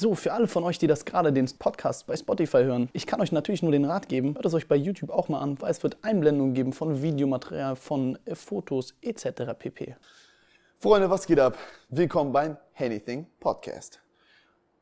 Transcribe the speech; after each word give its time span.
So, 0.00 0.14
für 0.14 0.32
alle 0.32 0.46
von 0.46 0.62
euch, 0.62 0.78
die 0.78 0.86
das 0.86 1.04
gerade 1.04 1.32
den 1.32 1.50
Podcast 1.58 2.06
bei 2.06 2.16
Spotify 2.16 2.58
hören, 2.58 2.88
ich 2.92 3.04
kann 3.04 3.20
euch 3.20 3.32
natürlich 3.32 3.62
nur 3.62 3.72
den 3.72 3.84
Rat 3.84 4.08
geben, 4.08 4.36
hört 4.36 4.46
es 4.46 4.54
euch 4.54 4.68
bei 4.68 4.76
YouTube 4.76 5.10
auch 5.10 5.28
mal 5.28 5.40
an, 5.40 5.60
weil 5.60 5.72
es 5.72 5.82
wird 5.82 5.96
Einblendungen 6.02 6.54
geben 6.54 6.72
von 6.72 7.02
Videomaterial, 7.02 7.74
von 7.74 8.16
äh, 8.24 8.36
Fotos 8.36 8.94
etc. 9.02 9.54
pp. 9.58 9.96
Freunde, 10.78 11.10
was 11.10 11.26
geht 11.26 11.40
ab? 11.40 11.58
Willkommen 11.88 12.30
beim 12.30 12.56
Anything 12.76 13.26
Podcast. 13.40 14.00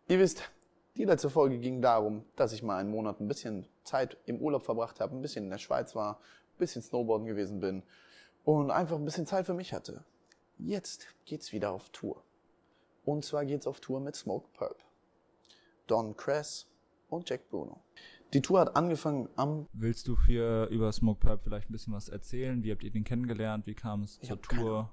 Ihr 0.07 0.19
wisst, 0.19 0.43
die 0.99 1.05
letzte 1.05 1.31
Folge 1.31 1.57
ging 1.61 1.81
darum, 1.81 2.27
dass 2.37 2.53
ich 2.53 2.63
mal 2.63 2.77
einen 2.77 2.91
Monat 2.91 3.19
ein 3.19 3.27
bisschen 3.27 3.67
Zeit 3.85 4.19
im 4.27 4.39
Urlaub 4.39 4.65
verbracht 4.65 5.01
habe, 5.01 5.17
ein 5.17 5.23
bisschen 5.23 5.45
in 5.45 5.51
der 5.51 5.57
Schweiz 5.57 5.95
war, 5.95 6.17
ein 6.17 6.59
bisschen 6.59 6.83
Snowboarden 6.83 7.27
gewesen 7.27 7.61
bin 7.61 7.85
und 8.45 8.71
einfach 8.71 8.97
ein 8.97 9.05
bisschen 9.07 9.25
Zeit 9.25 9.47
für 9.47 9.55
mich 9.55 9.73
hatte. 9.73 10.05
Jetzt 10.59 11.07
geht's 11.25 11.55
wieder 11.55 11.71
auf 11.71 11.89
Tour. 11.89 12.23
Und 13.07 13.25
zwar 13.25 13.47
geht's 13.47 13.67
auf 13.67 13.81
Tour 13.81 14.01
mit 14.01 14.15
Smoke 14.15 14.49
Purp. 14.53 14.86
Don 15.87 16.17
Cress 16.17 16.67
und 17.09 17.29
Jack 17.29 17.49
Bruno. 17.49 17.81
Die 18.33 18.43
Tour 18.43 18.61
hat 18.61 18.77
angefangen 18.77 19.29
am. 19.37 19.67
Willst 19.73 20.09
du 20.09 20.17
für, 20.17 20.67
über 20.67 20.93
Smoke 20.93 21.21
Purp 21.21 21.43
vielleicht 21.45 21.71
ein 21.71 21.73
bisschen 21.73 21.95
was 21.95 22.09
erzählen? 22.09 22.63
Wie 22.63 22.73
habt 22.73 22.83
ihr 22.83 22.91
den 22.91 23.05
kennengelernt? 23.05 23.67
Wie 23.67 23.75
kam 23.75 24.03
es 24.03 24.21
zur 24.21 24.41
Tour? 24.41 24.91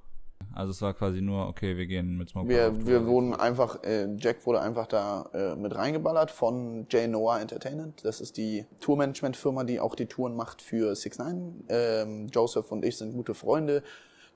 Also 0.53 0.71
es 0.71 0.81
war 0.81 0.93
quasi 0.93 1.21
nur, 1.21 1.47
okay, 1.47 1.77
wir 1.77 1.87
gehen 1.87 2.17
mit 2.17 2.29
Smoke 2.29 2.47
Wir, 2.47 2.69
Purp. 2.69 2.85
wir 2.85 3.05
wurden 3.07 3.33
einfach, 3.33 3.81
äh, 3.83 4.13
Jack 4.17 4.45
wurde 4.45 4.61
einfach 4.61 4.87
da 4.87 5.29
äh, 5.33 5.55
mit 5.55 5.75
reingeballert 5.75 6.31
von 6.31 6.85
J 6.89 7.09
Noah 7.09 7.39
Entertainment. 7.39 8.05
Das 8.05 8.21
ist 8.21 8.37
die 8.37 8.65
Tourmanagement-Firma, 8.81 9.63
die 9.63 9.79
auch 9.79 9.95
die 9.95 10.05
Touren 10.05 10.35
macht 10.35 10.61
für 10.61 10.95
Six 10.95 11.17
Nine. 11.17 11.53
Ähm, 11.69 12.27
Joseph 12.27 12.71
und 12.71 12.85
ich 12.85 12.97
sind 12.97 13.13
gute 13.13 13.33
Freunde. 13.33 13.83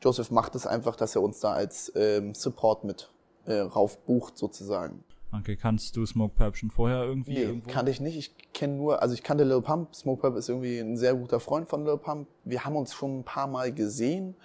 Joseph 0.01 0.31
macht 0.31 0.55
es 0.55 0.65
einfach, 0.65 0.95
dass 0.95 1.15
er 1.15 1.21
uns 1.21 1.39
da 1.39 1.53
als 1.53 1.91
ähm, 1.95 2.33
Support 2.33 2.83
mit 2.83 3.11
äh, 3.45 3.59
raufbucht 3.59 4.37
sozusagen. 4.37 5.03
Okay, 5.39 5.55
kannst 5.55 5.95
du 5.95 6.05
Smoke 6.05 6.35
Purp 6.35 6.55
schon 6.57 6.71
vorher 6.71 7.03
irgendwie? 7.03 7.33
Nee, 7.33 7.41
irgendwo? 7.43 7.69
kannte 7.69 7.91
ich 7.91 7.99
nicht. 7.99 8.17
Ich 8.17 8.53
kenne 8.53 8.75
nur, 8.75 9.01
also 9.01 9.13
ich 9.13 9.23
kannte 9.23 9.43
Lil 9.43 9.61
Pump. 9.61 9.93
Smoke 9.95 10.21
Purp 10.21 10.35
ist 10.37 10.49
irgendwie 10.49 10.79
ein 10.79 10.97
sehr 10.97 11.13
guter 11.15 11.39
Freund 11.39 11.67
von 11.67 11.85
Lil 11.85 11.97
Pump. 11.97 12.27
Wir 12.43 12.65
haben 12.65 12.75
uns 12.75 12.93
schon 12.93 13.19
ein 13.19 13.23
paar 13.23 13.47
Mal 13.47 13.73
gesehen, 13.73 14.35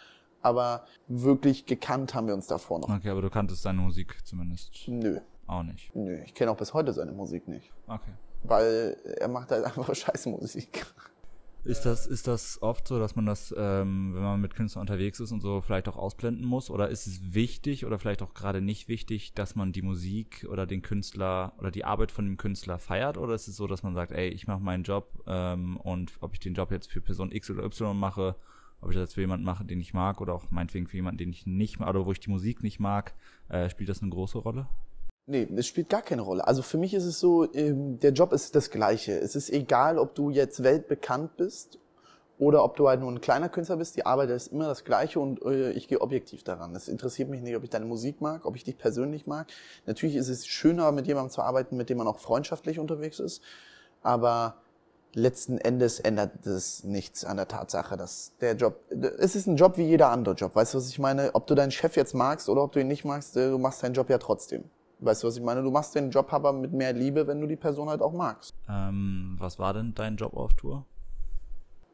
aber 0.42 0.84
wirklich 1.08 1.66
gekannt 1.66 2.14
haben 2.14 2.26
wir 2.26 2.34
uns 2.34 2.46
davor 2.46 2.80
noch. 2.80 2.88
Okay, 2.88 3.08
aber 3.10 3.22
du 3.22 3.30
kanntest 3.30 3.62
seine 3.62 3.80
Musik 3.80 4.16
zumindest 4.24 4.88
Nö, 4.88 5.20
auch 5.46 5.62
nicht. 5.62 5.94
nö. 5.94 6.18
Ich 6.24 6.34
kenne 6.34 6.50
auch 6.50 6.56
bis 6.56 6.74
heute 6.74 6.92
seine 6.92 7.12
Musik 7.12 7.48
nicht. 7.48 7.70
Okay. 7.86 8.10
Weil 8.44 8.96
er 9.18 9.28
macht 9.28 9.50
halt 9.50 9.64
einfach 9.66 9.94
scheiß 9.94 10.26
Musik. 10.26 10.84
Ist 11.64 11.86
das, 11.86 12.08
ist 12.08 12.26
das 12.26 12.60
oft 12.60 12.88
so, 12.88 12.98
dass 12.98 13.14
man 13.14 13.24
das, 13.24 13.54
ähm, 13.56 14.14
wenn 14.14 14.22
man 14.22 14.40
mit 14.40 14.56
Künstlern 14.56 14.80
unterwegs 14.80 15.20
ist 15.20 15.30
und 15.30 15.40
so, 15.40 15.60
vielleicht 15.60 15.86
auch 15.86 15.96
ausblenden 15.96 16.44
muss? 16.44 16.70
Oder 16.70 16.88
ist 16.88 17.06
es 17.06 17.34
wichtig 17.34 17.86
oder 17.86 18.00
vielleicht 18.00 18.20
auch 18.20 18.34
gerade 18.34 18.60
nicht 18.60 18.88
wichtig, 18.88 19.32
dass 19.34 19.54
man 19.54 19.70
die 19.70 19.82
Musik 19.82 20.44
oder 20.50 20.66
den 20.66 20.82
Künstler 20.82 21.52
oder 21.58 21.70
die 21.70 21.84
Arbeit 21.84 22.10
von 22.10 22.24
dem 22.24 22.36
Künstler 22.36 22.80
feiert? 22.80 23.16
Oder 23.16 23.34
ist 23.34 23.46
es 23.46 23.56
so, 23.56 23.68
dass 23.68 23.84
man 23.84 23.94
sagt, 23.94 24.10
ey, 24.10 24.28
ich 24.28 24.48
mache 24.48 24.60
meinen 24.60 24.82
Job 24.82 25.22
ähm, 25.28 25.76
und 25.76 26.14
ob 26.20 26.32
ich 26.32 26.40
den 26.40 26.54
Job 26.54 26.72
jetzt 26.72 26.90
für 26.90 27.00
Person 27.00 27.30
X 27.30 27.48
oder 27.48 27.62
Y 27.62 27.96
mache, 27.96 28.34
ob 28.80 28.90
ich 28.90 28.96
das 28.96 29.14
für 29.14 29.20
jemanden 29.20 29.46
mache, 29.46 29.64
den 29.64 29.80
ich 29.80 29.94
mag 29.94 30.20
oder 30.20 30.34
auch 30.34 30.50
meinetwegen 30.50 30.88
für 30.88 30.96
jemanden, 30.96 31.18
den 31.18 31.30
ich 31.30 31.46
nicht 31.46 31.78
mag 31.78 31.90
oder 31.90 32.06
wo 32.06 32.10
ich 32.10 32.18
die 32.18 32.30
Musik 32.30 32.64
nicht 32.64 32.80
mag, 32.80 33.14
äh, 33.48 33.70
spielt 33.70 33.88
das 33.88 34.02
eine 34.02 34.10
große 34.10 34.38
Rolle? 34.38 34.66
Nee, 35.26 35.48
es 35.56 35.68
spielt 35.68 35.88
gar 35.88 36.02
keine 36.02 36.22
Rolle. 36.22 36.46
Also 36.46 36.62
für 36.62 36.78
mich 36.78 36.94
ist 36.94 37.04
es 37.04 37.20
so, 37.20 37.52
ähm, 37.54 38.00
der 38.00 38.12
Job 38.12 38.32
ist 38.32 38.56
das 38.56 38.70
Gleiche. 38.70 39.12
Es 39.18 39.36
ist 39.36 39.50
egal, 39.50 39.98
ob 39.98 40.14
du 40.16 40.30
jetzt 40.30 40.64
weltbekannt 40.64 41.36
bist 41.36 41.78
oder 42.38 42.64
ob 42.64 42.76
du 42.76 42.88
halt 42.88 43.00
nur 43.00 43.10
ein 43.10 43.20
kleiner 43.20 43.48
Künstler 43.48 43.76
bist. 43.76 43.96
Die 43.96 44.04
Arbeit 44.04 44.30
ist 44.30 44.48
immer 44.48 44.66
das 44.66 44.82
Gleiche 44.82 45.20
und 45.20 45.40
äh, 45.44 45.70
ich 45.72 45.86
gehe 45.86 46.00
objektiv 46.00 46.42
daran. 46.42 46.74
Es 46.74 46.88
interessiert 46.88 47.28
mich 47.28 47.40
nicht, 47.40 47.54
ob 47.54 47.62
ich 47.62 47.70
deine 47.70 47.84
Musik 47.84 48.20
mag, 48.20 48.44
ob 48.46 48.56
ich 48.56 48.64
dich 48.64 48.76
persönlich 48.76 49.28
mag. 49.28 49.46
Natürlich 49.86 50.16
ist 50.16 50.28
es 50.28 50.46
schöner, 50.48 50.90
mit 50.90 51.06
jemandem 51.06 51.30
zu 51.30 51.42
arbeiten, 51.42 51.76
mit 51.76 51.88
dem 51.88 51.98
man 51.98 52.08
auch 52.08 52.18
freundschaftlich 52.18 52.80
unterwegs 52.80 53.20
ist. 53.20 53.42
Aber 54.02 54.56
letzten 55.14 55.58
Endes 55.58 56.00
ändert 56.00 56.44
es 56.46 56.82
nichts 56.82 57.24
an 57.24 57.36
der 57.36 57.46
Tatsache, 57.46 57.96
dass 57.96 58.32
der 58.40 58.56
Job, 58.56 58.80
es 58.90 59.36
ist 59.36 59.46
ein 59.46 59.56
Job 59.56 59.76
wie 59.76 59.84
jeder 59.84 60.10
andere 60.10 60.34
Job. 60.34 60.56
Weißt 60.56 60.74
du, 60.74 60.78
was 60.78 60.88
ich 60.88 60.98
meine? 60.98 61.30
Ob 61.34 61.46
du 61.46 61.54
deinen 61.54 61.70
Chef 61.70 61.94
jetzt 61.94 62.14
magst 62.14 62.48
oder 62.48 62.64
ob 62.64 62.72
du 62.72 62.80
ihn 62.80 62.88
nicht 62.88 63.04
magst, 63.04 63.36
äh, 63.36 63.50
du 63.50 63.58
machst 63.58 63.84
deinen 63.84 63.94
Job 63.94 64.10
ja 64.10 64.18
trotzdem. 64.18 64.64
Weißt 65.04 65.22
du, 65.22 65.26
was 65.26 65.36
ich 65.36 65.42
meine? 65.42 65.62
Du 65.62 65.70
machst 65.70 65.94
den 65.96 66.10
Job 66.10 66.32
aber 66.32 66.52
mit 66.52 66.72
mehr 66.72 66.92
Liebe, 66.92 67.26
wenn 67.26 67.40
du 67.40 67.48
die 67.48 67.56
Person 67.56 67.88
halt 67.88 68.00
auch 68.00 68.12
magst. 68.12 68.54
Ähm, 68.68 69.34
was 69.38 69.58
war 69.58 69.74
denn 69.74 69.92
dein 69.94 70.16
Job 70.16 70.34
auf 70.36 70.54
Tour? 70.54 70.86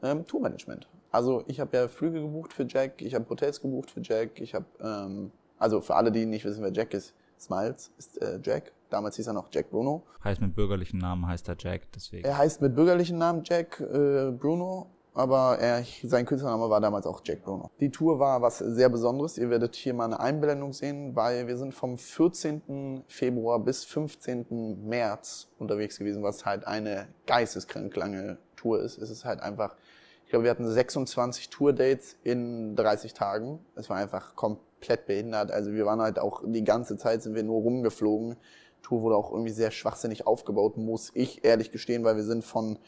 Ähm, 0.02 0.26
Tourmanagement. 0.26 0.86
Also 1.10 1.42
ich 1.46 1.58
habe 1.58 1.74
ja 1.74 1.88
Flüge 1.88 2.20
gebucht 2.20 2.52
für 2.52 2.66
Jack, 2.68 3.00
ich 3.00 3.14
habe 3.14 3.26
Hotels 3.30 3.62
gebucht 3.62 3.90
für 3.90 4.02
Jack, 4.02 4.38
ich 4.40 4.54
habe, 4.54 4.66
ähm, 4.80 5.30
also 5.58 5.80
für 5.80 5.94
alle, 5.96 6.12
die 6.12 6.26
nicht 6.26 6.44
wissen, 6.44 6.62
wer 6.62 6.72
Jack 6.72 6.92
ist, 6.92 7.14
Smiles 7.40 7.90
ist 7.96 8.20
äh, 8.20 8.38
Jack. 8.42 8.72
Damals 8.90 9.16
hieß 9.16 9.28
er 9.28 9.32
noch 9.32 9.48
Jack 9.50 9.70
Bruno. 9.70 10.02
Heißt 10.22 10.40
mit 10.42 10.54
bürgerlichen 10.54 10.98
Namen 10.98 11.26
heißt 11.26 11.48
er 11.48 11.56
Jack, 11.58 11.90
deswegen. 11.94 12.24
Er 12.26 12.36
heißt 12.36 12.60
mit 12.60 12.74
bürgerlichen 12.74 13.16
Namen 13.16 13.42
Jack 13.44 13.80
äh, 13.80 14.32
Bruno, 14.32 14.90
aber 15.14 15.58
er, 15.58 15.84
sein 16.04 16.26
Künstlername 16.26 16.70
war 16.70 16.80
damals 16.80 17.06
auch 17.06 17.20
Jack 17.24 17.42
Bruno. 17.42 17.70
Die 17.80 17.90
Tour 17.90 18.18
war 18.18 18.40
was 18.40 18.58
sehr 18.58 18.88
Besonderes. 18.88 19.38
Ihr 19.38 19.50
werdet 19.50 19.74
hier 19.74 19.94
mal 19.94 20.04
eine 20.04 20.20
Einblendung 20.20 20.72
sehen, 20.72 21.16
weil 21.16 21.46
wir 21.46 21.56
sind 21.56 21.74
vom 21.74 21.98
14. 21.98 23.04
Februar 23.08 23.58
bis 23.58 23.84
15. 23.84 24.86
März 24.88 25.48
unterwegs 25.58 25.98
gewesen, 25.98 26.22
was 26.22 26.46
halt 26.46 26.66
eine 26.66 27.08
geisteskrank 27.26 27.94
lange 27.96 28.38
Tour 28.56 28.80
ist. 28.80 28.98
Es 28.98 29.10
ist 29.10 29.24
halt 29.24 29.40
einfach, 29.40 29.76
ich 30.24 30.30
glaube, 30.30 30.44
wir 30.44 30.50
hatten 30.50 30.68
26 30.68 31.50
Tourdates 31.50 32.16
in 32.22 32.76
30 32.76 33.14
Tagen. 33.14 33.58
Es 33.74 33.90
war 33.90 33.96
einfach 33.96 34.36
komplett 34.36 35.06
behindert. 35.06 35.50
Also 35.50 35.72
wir 35.72 35.86
waren 35.86 36.00
halt 36.00 36.18
auch 36.18 36.42
die 36.44 36.64
ganze 36.64 36.96
Zeit 36.96 37.22
sind 37.22 37.34
wir 37.34 37.42
nur 37.42 37.62
rumgeflogen. 37.62 38.36
Tour 38.82 39.02
wurde 39.02 39.16
auch 39.16 39.32
irgendwie 39.32 39.52
sehr 39.52 39.70
schwachsinnig 39.70 40.26
aufgebaut, 40.26 40.76
muss 40.76 41.10
ich 41.14 41.44
ehrlich 41.44 41.72
gestehen, 41.72 42.04
weil 42.04 42.16
wir 42.16 42.24
sind 42.24 42.44
von 42.44 42.78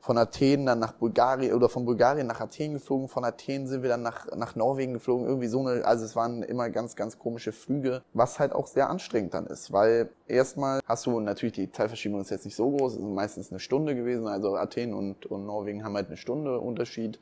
von 0.00 0.18
Athen 0.18 0.66
dann 0.66 0.78
nach 0.78 0.92
Bulgarien 0.92 1.54
oder 1.54 1.68
von 1.68 1.84
Bulgarien 1.84 2.26
nach 2.26 2.40
Athen 2.40 2.72
geflogen, 2.72 3.08
von 3.08 3.24
Athen 3.24 3.66
sind 3.66 3.82
wir 3.82 3.90
dann 3.90 4.02
nach, 4.02 4.26
nach 4.34 4.56
Norwegen 4.56 4.94
geflogen, 4.94 5.26
irgendwie 5.26 5.46
so 5.46 5.60
eine, 5.60 5.84
also 5.84 6.04
es 6.04 6.16
waren 6.16 6.42
immer 6.42 6.70
ganz, 6.70 6.96
ganz 6.96 7.18
komische 7.18 7.52
Flüge, 7.52 8.02
was 8.14 8.38
halt 8.38 8.52
auch 8.52 8.66
sehr 8.66 8.88
anstrengend 8.88 9.34
dann 9.34 9.46
ist, 9.46 9.72
weil 9.72 10.10
erstmal 10.26 10.80
hast 10.86 11.06
du 11.06 11.20
natürlich, 11.20 11.54
die 11.54 11.70
Zeitverschiebung 11.70 12.20
ist 12.20 12.30
jetzt 12.30 12.44
nicht 12.44 12.56
so 12.56 12.70
groß, 12.70 12.94
es 12.94 12.98
ist 12.98 13.04
meistens 13.04 13.50
eine 13.50 13.60
Stunde 13.60 13.94
gewesen, 13.94 14.26
also 14.26 14.56
Athen 14.56 14.94
und, 14.94 15.26
und 15.26 15.46
Norwegen 15.46 15.84
haben 15.84 15.94
halt 15.94 16.08
eine 16.08 16.16
Stunde 16.16 16.60
Unterschied, 16.60 17.20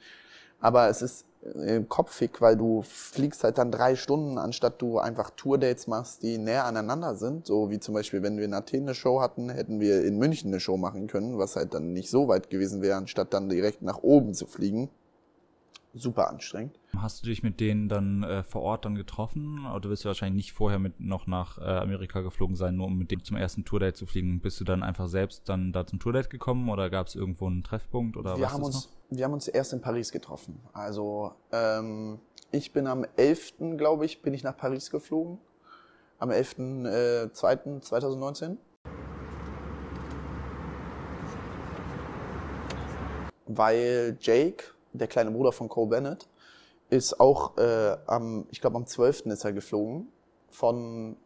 aber 0.61 0.89
es 0.89 1.03
ist 1.03 1.25
äh, 1.55 1.83
kopfig, 1.89 2.41
weil 2.41 2.57
du 2.57 2.83
fliegst 2.83 3.45
halt 3.45 3.59
dann 3.59 3.71
drei 3.71 3.97
Stunden, 3.97 4.39
anstatt 4.39 4.81
du 4.83 4.99
einfach 4.99 5.31
Tourdates 5.31 5.87
machst, 5.87 6.23
die 6.23 6.39
näher 6.39 6.65
aneinander 6.65 7.15
sind. 7.15 7.47
So 7.47 7.71
wie 7.71 7.79
zum 7.79 7.95
Beispiel, 7.95 8.23
wenn 8.23 8.39
wir 8.39 8.45
in 8.45 8.55
Athen 8.55 8.83
eine 8.83 8.95
Show 8.95 9.21
hatten, 9.21 9.49
hätten 9.49 9.81
wir 9.81 10.05
in 10.05 10.19
München 10.19 10.51
eine 10.51 10.61
Show 10.61 10.77
machen 10.77 11.07
können, 11.07 11.39
was 11.39 11.57
halt 11.57 11.75
dann 11.75 11.93
nicht 11.93 12.11
so 12.11 12.29
weit 12.29 12.51
gewesen 12.51 12.83
wäre, 12.83 12.97
anstatt 12.97 13.33
dann 13.33 13.49
direkt 13.49 13.83
nach 13.83 14.03
oben 14.03 14.35
zu 14.35 14.47
fliegen. 14.47 14.91
Super 15.99 16.31
anstrengend. 16.31 16.79
Hast 16.97 17.23
du 17.23 17.29
dich 17.29 17.43
mit 17.43 17.61
denen 17.61 17.89
dann 17.89 18.23
äh, 18.23 18.43
vor 18.43 18.63
Ort 18.63 18.85
dann 18.85 18.95
getroffen? 18.95 19.67
Oder 19.67 19.81
du 19.81 19.91
wirst 19.91 20.05
ja 20.05 20.09
wahrscheinlich 20.09 20.47
nicht 20.47 20.53
vorher 20.53 20.79
mit 20.79 21.01
noch 21.01 21.27
nach 21.27 21.59
äh, 21.59 21.63
Amerika 21.63 22.21
geflogen 22.21 22.57
sein, 22.57 22.77
nur 22.77 22.87
um 22.87 22.97
mit 22.97 23.11
dem 23.11 23.25
zum 23.25 23.37
ersten 23.37 23.65
Tourdate 23.65 23.95
zu 23.95 24.07
fliegen. 24.07 24.41
Bist 24.41 24.61
du 24.61 24.65
dann 24.65 24.83
einfach 24.83 25.09
selbst 25.09 25.49
dann 25.49 25.73
da 25.73 25.87
zum 25.87 25.99
Tourdate 25.99 26.29
gekommen 26.29 26.69
oder 26.69 26.91
gab 26.91 27.09
es 27.09 27.15
irgendwo 27.15 27.47
einen 27.47 27.63
Treffpunkt 27.63 28.17
oder 28.17 28.37
wir 28.37 28.45
was 28.45 28.53
haben 28.53 28.63
uns, 28.63 28.89
wir 29.11 29.25
haben 29.25 29.35
uns 29.35 29.49
erst 29.49 29.73
in 29.73 29.81
Paris 29.81 30.13
getroffen. 30.13 30.61
Also 30.73 31.33
ähm, 31.53 32.21
ich 32.51 32.73
bin 32.73 32.87
am 32.87 33.05
11. 33.17 33.55
glaube 33.77 34.07
ich, 34.07 34.23
bin 34.23 34.33
ich 34.35 34.43
nach 34.43 34.57
Paris 34.57 34.91
geflogen. 34.91 35.39
Am 36.19 36.31
11.02.2019. 36.31 38.57
Weil 43.47 44.19
Jake, 44.21 44.65
der 44.93 45.09
kleine 45.09 45.31
Bruder 45.31 45.53
von 45.53 45.69
Cole 45.69 45.89
Bennett, 45.91 46.29
ist 46.91 47.21
auch 47.21 47.57
äh, 47.59 47.97
am, 48.07 48.47
ich 48.51 48.61
glaube 48.61 48.77
am 48.77 48.87
12. 48.87 49.27
ist 49.27 49.45
er 49.45 49.53
geflogen 49.53 50.09
von 50.49 51.17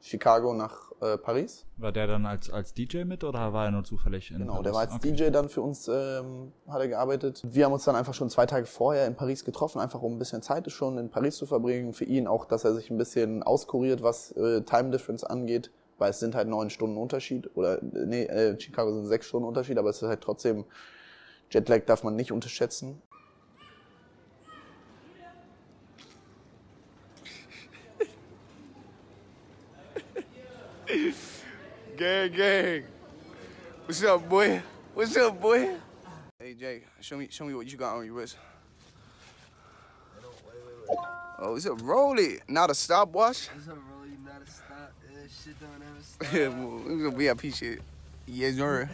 Chicago 0.00 0.52
nach 0.52 0.92
äh, 1.00 1.16
Paris. 1.16 1.64
War 1.78 1.90
der 1.92 2.06
dann 2.06 2.26
als, 2.26 2.50
als 2.50 2.74
DJ 2.74 3.04
mit 3.04 3.24
oder 3.24 3.52
war 3.54 3.64
er 3.66 3.70
nur 3.70 3.84
zufällig 3.84 4.30
in 4.30 4.38
Genau, 4.38 4.60
der 4.62 4.72
Paris? 4.72 4.74
war 4.74 4.80
als 4.82 4.94
Okay. 5.04 5.12
DJ 5.12 5.30
dann 5.30 5.48
für 5.48 5.62
uns, 5.62 5.88
ähm, 5.88 6.52
hat 6.68 6.80
er 6.80 6.88
gearbeitet. 6.88 7.42
Wir 7.46 7.64
haben 7.64 7.72
uns 7.72 7.84
dann 7.84 7.96
einfach 7.96 8.12
schon 8.12 8.28
zwei 8.28 8.44
Tage 8.44 8.66
vorher 8.66 9.06
in 9.06 9.14
Paris 9.14 9.44
getroffen, 9.44 9.80
einfach 9.80 10.02
um 10.02 10.14
ein 10.16 10.18
bisschen 10.18 10.42
Zeit 10.42 10.70
schon 10.70 10.98
in 10.98 11.08
Paris 11.08 11.36
zu 11.36 11.46
verbringen. 11.46 11.94
Für 11.94 12.04
ihn 12.04 12.26
auch, 12.26 12.44
dass 12.44 12.64
er 12.64 12.74
sich 12.74 12.90
ein 12.90 12.98
bisschen 12.98 13.42
auskuriert, 13.42 14.02
was 14.02 14.32
äh, 14.32 14.60
Time 14.62 14.90
Difference 14.90 15.24
angeht, 15.24 15.70
weil 15.96 16.10
es 16.10 16.20
sind 16.20 16.34
halt 16.34 16.48
neun 16.48 16.68
Stunden 16.68 16.98
Unterschied. 16.98 17.48
Oder, 17.56 17.78
äh, 17.82 18.04
nee, 18.06 18.24
äh, 18.24 18.60
Chicago 18.60 18.92
sind 18.92 19.06
sechs 19.06 19.26
Stunden 19.26 19.48
Unterschied, 19.48 19.78
aber 19.78 19.88
es 19.88 20.02
ist 20.02 20.08
halt 20.08 20.20
trotzdem, 20.20 20.64
Jetlag 21.54 21.86
darf 21.86 22.02
man 22.02 22.16
nicht 22.16 22.32
unterschätzen. 22.32 23.00
Gang, 31.96 32.32
gang. 32.32 32.84
What's 33.86 34.02
up, 34.02 34.28
boy? 34.28 34.60
What's 34.96 35.16
up, 35.16 35.40
boy? 35.40 35.76
Hey, 36.40 36.54
Jake, 36.54 36.86
show 37.00 37.16
me, 37.16 37.28
show 37.30 37.44
me 37.44 37.54
what 37.54 37.70
you 37.70 37.78
got 37.78 37.98
on 37.98 38.04
your 38.04 38.14
wrist. 38.16 38.36
Oh, 41.38 41.54
it's 41.54 41.66
a 41.66 41.70
rollie, 41.70 42.40
not 42.48 42.70
a 42.70 42.74
stopwatch. 42.74 43.48
It's 43.56 43.68
a 43.68 43.74
really 43.74 44.16
not 44.24 44.42
a 44.42 44.50
stop 44.50 44.92
ish. 45.24 45.44
shit 45.44 45.54
don't 45.60 45.70
ever 45.70 46.02
stop. 46.02 46.34
it 46.34 46.48
was 46.48 47.02
some 47.02 47.16
VIP 47.16 47.54
shit. 47.54 47.80
Yes, 48.26 48.56
sir. 48.56 48.90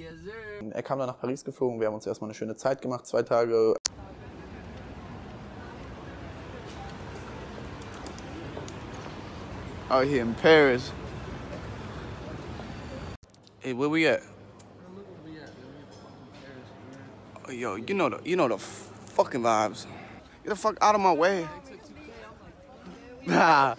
Yes, 0.00 0.14
sir. 0.24 0.72
Er 0.72 0.82
kam 0.82 0.98
dann 0.98 1.08
nach 1.08 1.18
Paris 1.18 1.44
geflogen, 1.44 1.80
wir 1.80 1.86
haben 1.86 1.94
uns 1.94 2.06
erstmal 2.06 2.28
eine 2.28 2.34
schöne 2.34 2.56
Zeit 2.56 2.80
gemacht, 2.80 3.06
zwei 3.06 3.22
Tage. 3.22 3.74
Out 9.90 10.04
here 10.06 10.20
in 10.20 10.34
Paris. 10.34 10.92
Hey, 13.60 13.76
where 13.76 13.90
we 13.90 14.06
at? 14.06 14.22
Oh, 17.46 17.50
yo, 17.50 17.74
you 17.74 17.94
know 17.94 18.08
the 18.08 18.18
you 18.24 18.36
know 18.36 18.48
the 18.48 18.58
fucking 18.58 19.42
vibes. 19.42 19.86
Get 20.44 20.50
the 20.50 20.56
fuck 20.56 20.76
out 20.80 20.94
of 20.94 21.00
my 21.00 21.12
way. 21.12 21.46
Ah. 23.28 23.76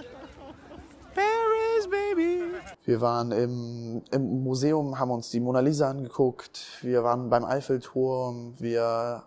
Wir 2.92 3.00
waren 3.00 3.32
im, 3.32 4.04
im 4.12 4.44
Museum, 4.44 5.00
haben 5.00 5.12
uns 5.12 5.30
die 5.30 5.40
Mona 5.40 5.62
Lisa 5.62 5.90
angeguckt, 5.90 6.80
wir 6.82 7.06
waren 7.06 7.30
beim 7.30 7.46
Eiffelturm, 7.46 8.54
wir 8.60 9.24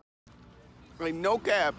Like 0.99 1.15
no 1.15 1.39
cap. 1.39 1.75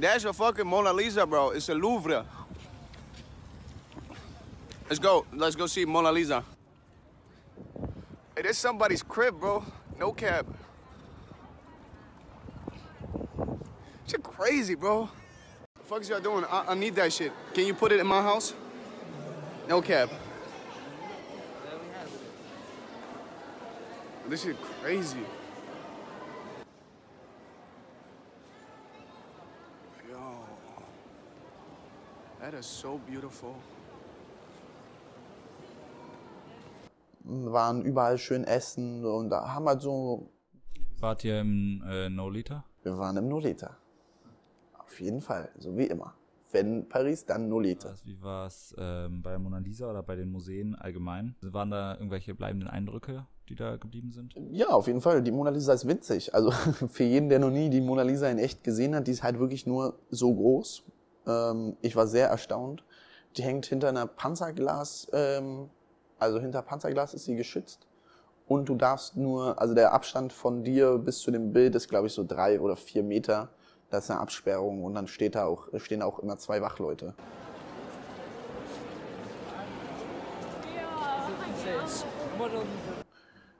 That's 0.00 0.24
a 0.24 0.32
fucking 0.32 0.66
Mona 0.66 0.90
Lisa, 0.90 1.26
bro. 1.26 1.50
It's 1.50 1.68
a 1.68 1.74
Louvre. 1.74 2.24
Let's 4.88 4.98
go. 4.98 5.26
Let's 5.34 5.54
go 5.54 5.66
see 5.66 5.84
Mona 5.84 6.10
Lisa. 6.10 6.42
Hey, 8.34 8.42
that's 8.42 8.56
somebody's 8.56 9.02
crib, 9.02 9.38
bro. 9.38 9.62
No 10.00 10.12
cap. 10.12 10.46
Shit 14.06 14.22
crazy, 14.22 14.76
bro. 14.76 15.10
The 15.76 15.84
fuck 15.84 16.00
is 16.00 16.08
y'all 16.08 16.20
doing? 16.20 16.46
I, 16.50 16.68
I 16.68 16.74
need 16.74 16.94
that 16.94 17.12
shit. 17.12 17.32
Can 17.52 17.66
you 17.66 17.74
put 17.74 17.92
it 17.92 18.00
in 18.00 18.06
my 18.06 18.22
house? 18.22 18.54
No 19.68 19.82
cap. 19.82 20.10
This 24.28 24.42
shit 24.42 24.56
crazy. 24.82 25.24
Yo. 30.08 30.18
That 32.40 32.54
is 32.54 32.66
so 32.66 32.98
beautiful. 32.98 33.54
waren 37.24 37.82
überall 37.82 38.18
schön 38.18 38.44
essen 38.44 39.04
und 39.04 39.30
da 39.30 39.52
haben 39.52 39.66
halt 39.66 39.82
so, 39.82 40.30
Wart 41.00 41.24
ihr 41.24 41.40
im 41.40 41.82
äh, 41.88 42.08
No-Liter? 42.08 42.64
wir 42.82 42.98
waren 42.98 43.16
im 43.16 43.28
Nolita. 43.28 43.76
Auf 44.78 45.00
jeden 45.00 45.20
Fall, 45.20 45.50
so 45.58 45.76
wie 45.76 45.86
immer. 45.86 46.14
Wenn 46.52 46.88
Paris, 46.88 47.26
dann 47.26 47.48
Nolita. 47.48 47.90
Also, 47.90 48.06
wie 48.06 48.20
war 48.22 48.46
es 48.46 48.74
ähm, 48.78 49.22
bei 49.22 49.36
Mona 49.38 49.58
Lisa 49.58 49.90
oder 49.90 50.02
bei 50.02 50.16
den 50.16 50.30
Museen 50.30 50.74
allgemein? 50.74 51.34
Waren 51.42 51.70
da 51.70 51.94
irgendwelche 51.94 52.34
bleibenden 52.34 52.68
Eindrücke, 52.68 53.26
die 53.48 53.56
da 53.56 53.76
geblieben 53.76 54.12
sind? 54.12 54.34
Ja, 54.50 54.68
auf 54.68 54.86
jeden 54.86 55.00
Fall. 55.00 55.22
Die 55.22 55.32
Mona 55.32 55.50
Lisa 55.50 55.72
ist 55.72 55.86
winzig. 55.86 56.34
Also 56.34 56.50
für 56.90 57.04
jeden, 57.04 57.28
der 57.28 57.38
noch 57.40 57.50
nie 57.50 57.68
die 57.68 57.80
Mona 57.80 58.02
Lisa 58.02 58.28
in 58.28 58.38
echt 58.38 58.62
gesehen 58.62 58.94
hat, 58.94 59.06
die 59.06 59.12
ist 59.12 59.22
halt 59.22 59.38
wirklich 59.38 59.66
nur 59.66 59.98
so 60.10 60.32
groß. 60.34 60.84
Ähm, 61.26 61.76
ich 61.82 61.96
war 61.96 62.06
sehr 62.06 62.28
erstaunt. 62.28 62.84
Die 63.36 63.42
hängt 63.42 63.66
hinter 63.66 63.88
einer 63.88 64.06
Panzerglas, 64.06 65.08
ähm, 65.12 65.68
also 66.18 66.40
hinter 66.40 66.62
Panzerglas 66.62 67.12
ist 67.12 67.24
sie 67.24 67.36
geschützt. 67.36 67.86
Und 68.46 68.68
du 68.68 68.76
darfst 68.76 69.16
nur, 69.16 69.60
also 69.60 69.74
der 69.74 69.92
Abstand 69.92 70.32
von 70.32 70.62
dir 70.62 70.98
bis 70.98 71.18
zu 71.18 71.30
dem 71.30 71.52
Bild 71.52 71.74
ist, 71.74 71.88
glaube 71.88 72.06
ich, 72.06 72.12
so 72.12 72.24
drei 72.24 72.60
oder 72.60 72.76
vier 72.76 73.02
Meter. 73.02 73.50
Da 73.90 73.98
ist 73.98 74.10
eine 74.10 74.20
Absperrung 74.20 74.82
und 74.84 74.94
dann 74.94 75.06
steht 75.06 75.34
da 75.34 75.46
auch, 75.46 75.68
stehen 75.76 76.02
auch 76.02 76.18
immer 76.18 76.38
zwei 76.38 76.60
Wachleute. 76.60 77.14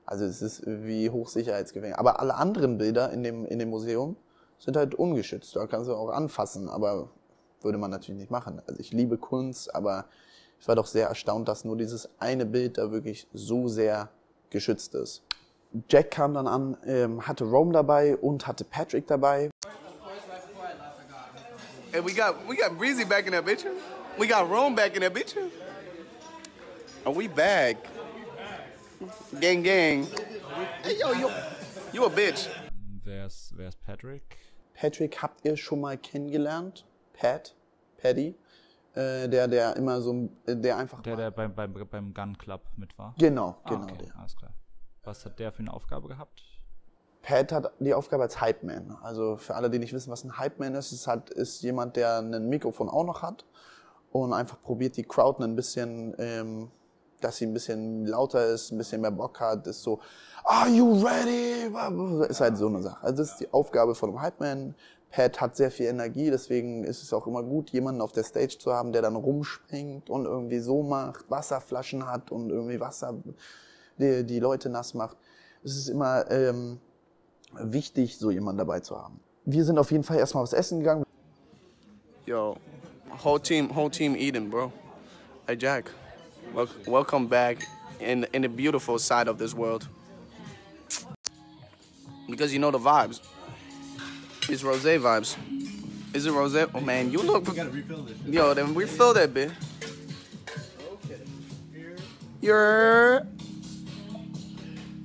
Also 0.04 0.24
es 0.24 0.40
ist 0.40 0.62
wie 0.66 1.10
Hochsicherheitsgefängnis. 1.10 1.98
Aber 1.98 2.20
alle 2.20 2.34
anderen 2.34 2.78
Bilder 2.78 3.12
in 3.12 3.22
dem, 3.22 3.44
in 3.44 3.58
dem 3.58 3.70
Museum 3.70 4.16
sind 4.58 4.76
halt 4.76 4.94
ungeschützt. 4.94 5.54
Da 5.56 5.66
kannst 5.66 5.88
du 5.88 5.94
auch 5.94 6.10
anfassen, 6.10 6.68
aber 6.68 7.10
würde 7.60 7.78
man 7.78 7.90
natürlich 7.90 8.20
nicht 8.20 8.30
machen. 8.30 8.62
Also 8.66 8.80
ich 8.80 8.92
liebe 8.92 9.18
Kunst, 9.18 9.74
aber 9.74 10.06
ich 10.60 10.68
war 10.68 10.76
doch 10.76 10.86
sehr 10.86 11.08
erstaunt, 11.08 11.48
dass 11.48 11.64
nur 11.64 11.76
dieses 11.76 12.08
eine 12.18 12.46
Bild 12.46 12.78
da 12.78 12.90
wirklich 12.90 13.28
so 13.32 13.68
sehr 13.68 14.08
geschützt 14.50 14.94
ist. 14.94 15.22
Jack 15.88 16.12
kam 16.12 16.34
dann 16.34 16.46
an, 16.46 16.76
ähm, 16.86 17.26
hatte 17.26 17.44
Rome 17.44 17.72
dabei 17.72 18.16
und 18.16 18.46
hatte 18.46 18.64
Patrick 18.64 19.06
dabei. 19.06 19.50
Hey, 21.92 22.00
we 22.00 22.12
got 22.12 22.46
we 22.46 22.56
got 22.56 22.76
Breezy 22.76 23.04
back 23.04 23.26
in 23.26 23.32
that 23.32 23.44
bitch. 23.44 23.64
We 24.18 24.26
got 24.26 24.48
Rome 24.48 24.74
back 24.74 24.94
in 24.96 25.02
that 25.02 25.14
bitch. 25.14 25.36
Are 27.04 27.12
we 27.12 27.28
back? 27.28 27.76
Gang, 29.40 29.62
gang. 29.62 30.06
Hey, 30.82 30.96
yo, 30.98 31.12
yo, 31.12 31.30
you 31.92 32.04
a 32.04 32.10
bitch. 32.10 32.48
Wer 33.04 33.26
ist, 33.26 33.52
wer 33.56 33.68
ist 33.68 33.80
Patrick? 33.84 34.38
Patrick 34.74 35.22
habt 35.22 35.44
ihr 35.44 35.56
schon 35.56 35.80
mal 35.80 35.96
kennengelernt? 35.96 36.84
Pat? 37.12 37.54
Paddy? 37.98 38.34
Äh, 38.94 39.28
der, 39.28 39.46
der 39.48 39.76
immer 39.76 40.00
so, 40.00 40.28
der 40.46 40.76
einfach 40.78 41.02
Der, 41.02 41.16
der 41.16 41.30
beim, 41.30 41.54
beim, 41.54 41.72
beim 41.88 42.12
Gun 42.14 42.36
Club 42.38 42.62
mit 42.76 42.96
war? 42.98 43.14
Genau, 43.18 43.56
Ah, 43.64 43.68
genau 43.70 43.84
okay, 43.84 43.96
der. 43.98 44.16
alles 44.18 44.36
klar. 44.36 44.52
Was 45.04 45.24
hat 45.24 45.38
der 45.38 45.52
für 45.52 45.60
eine 45.60 45.72
Aufgabe 45.72 46.08
gehabt? 46.08 46.42
Pat 47.26 47.50
hat 47.50 47.72
die 47.80 47.92
Aufgabe 47.92 48.22
als 48.22 48.40
Hype 48.40 48.62
Man. 48.62 48.96
Also 49.02 49.36
für 49.36 49.56
alle, 49.56 49.68
die 49.68 49.80
nicht 49.80 49.92
wissen, 49.92 50.12
was 50.12 50.22
ein 50.22 50.38
Hype 50.38 50.60
Man 50.60 50.76
ist, 50.76 50.92
ist, 50.92 51.08
halt, 51.08 51.30
ist 51.30 51.60
jemand, 51.62 51.96
der 51.96 52.18
ein 52.18 52.48
Mikrofon 52.48 52.88
auch 52.88 53.04
noch 53.04 53.22
hat 53.22 53.44
und 54.12 54.32
einfach 54.32 54.62
probiert, 54.62 54.96
die 54.96 55.02
Crowd 55.02 55.42
ein 55.42 55.56
bisschen, 55.56 56.14
ähm, 56.18 56.70
dass 57.20 57.38
sie 57.38 57.46
ein 57.46 57.52
bisschen 57.52 58.06
lauter 58.06 58.46
ist, 58.46 58.70
ein 58.70 58.78
bisschen 58.78 59.00
mehr 59.00 59.10
Bock 59.10 59.40
hat, 59.40 59.66
ist 59.66 59.82
so, 59.82 59.98
are 60.44 60.68
you 60.68 61.04
ready? 61.04 61.68
Ist 62.28 62.40
halt 62.40 62.56
so 62.56 62.68
eine 62.68 62.80
Sache. 62.80 63.02
Also 63.02 63.16
das 63.16 63.32
ist 63.32 63.40
die 63.40 63.52
Aufgabe 63.52 63.96
von 63.96 64.10
einem 64.10 64.22
Hype 64.22 64.38
Man. 64.38 64.74
Pat 65.10 65.40
hat 65.40 65.56
sehr 65.56 65.72
viel 65.72 65.86
Energie, 65.86 66.30
deswegen 66.30 66.84
ist 66.84 67.02
es 67.02 67.12
auch 67.12 67.26
immer 67.26 67.42
gut, 67.42 67.70
jemanden 67.70 68.02
auf 68.02 68.12
der 68.12 68.22
Stage 68.22 68.58
zu 68.58 68.72
haben, 68.72 68.92
der 68.92 69.02
dann 69.02 69.16
rumspringt 69.16 70.10
und 70.10 70.26
irgendwie 70.26 70.60
so 70.60 70.84
macht, 70.84 71.28
Wasserflaschen 71.28 72.06
hat 72.06 72.30
und 72.30 72.50
irgendwie 72.50 72.78
Wasser, 72.78 73.14
die, 73.98 74.24
die 74.24 74.38
Leute 74.38 74.68
nass 74.68 74.94
macht. 74.94 75.16
Es 75.64 75.76
ist 75.76 75.88
immer, 75.88 76.30
ähm, 76.30 76.78
wichtig, 77.52 78.16
so 78.16 78.30
jemanden 78.30 78.58
dabei 78.58 78.80
zu 78.80 78.96
haben. 78.96 79.20
Wir 79.44 79.64
sind 79.64 79.78
auf 79.78 79.90
jeden 79.90 80.04
Fall 80.04 80.18
erstmal 80.18 80.42
was 80.42 80.52
essen 80.52 80.80
gegangen. 80.80 81.04
Yo, 82.26 82.56
whole 83.24 83.40
team, 83.40 83.70
whole 83.74 83.90
team 83.90 84.16
eating, 84.16 84.50
bro. 84.50 84.72
Hey, 85.46 85.56
Jack, 85.56 85.90
wel- 86.52 86.68
welcome 86.86 87.28
back 87.28 87.58
in 88.00 88.24
in 88.32 88.42
the 88.42 88.48
beautiful 88.48 88.98
side 88.98 89.28
of 89.28 89.38
this 89.38 89.54
world. 89.54 89.86
Because 92.28 92.52
you 92.52 92.58
know 92.58 92.72
the 92.72 92.78
vibes. 92.78 93.20
It's 94.48 94.62
rosé 94.64 94.98
vibes. 94.98 95.36
Is 96.12 96.26
it 96.26 96.32
rosé? 96.32 96.68
Oh 96.74 96.80
man, 96.80 97.12
you 97.12 97.20
look. 97.22 97.46
Yo, 98.26 98.54
then 98.54 98.74
refill 98.74 99.14
that 99.14 99.32
bit. 99.32 99.52
You're. 102.40 103.26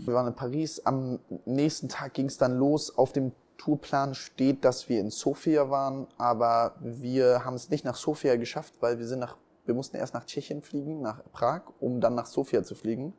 Wir 0.03 0.15
waren 0.15 0.25
in 0.25 0.33
Paris. 0.33 0.79
Am 0.83 1.19
nächsten 1.45 1.87
Tag 1.87 2.15
ging 2.15 2.25
es 2.25 2.39
dann 2.39 2.57
los. 2.57 2.97
Auf 2.97 3.11
dem 3.11 3.33
Tourplan 3.57 4.15
steht, 4.15 4.65
dass 4.65 4.89
wir 4.89 4.99
in 4.99 5.11
Sofia 5.11 5.69
waren, 5.69 6.07
aber 6.17 6.73
wir 6.79 7.45
haben 7.45 7.53
es 7.53 7.69
nicht 7.69 7.85
nach 7.85 7.95
Sofia 7.95 8.35
geschafft, 8.35 8.73
weil 8.79 8.97
wir 8.97 9.05
sind 9.05 9.19
nach, 9.19 9.37
wir 9.65 9.75
mussten 9.75 9.97
erst 9.97 10.15
nach 10.15 10.25
Tschechien 10.25 10.63
fliegen, 10.63 11.01
nach 11.01 11.21
Prag, 11.31 11.61
um 11.79 12.01
dann 12.01 12.15
nach 12.15 12.25
Sofia 12.25 12.63
zu 12.63 12.73
fliegen. 12.73 13.13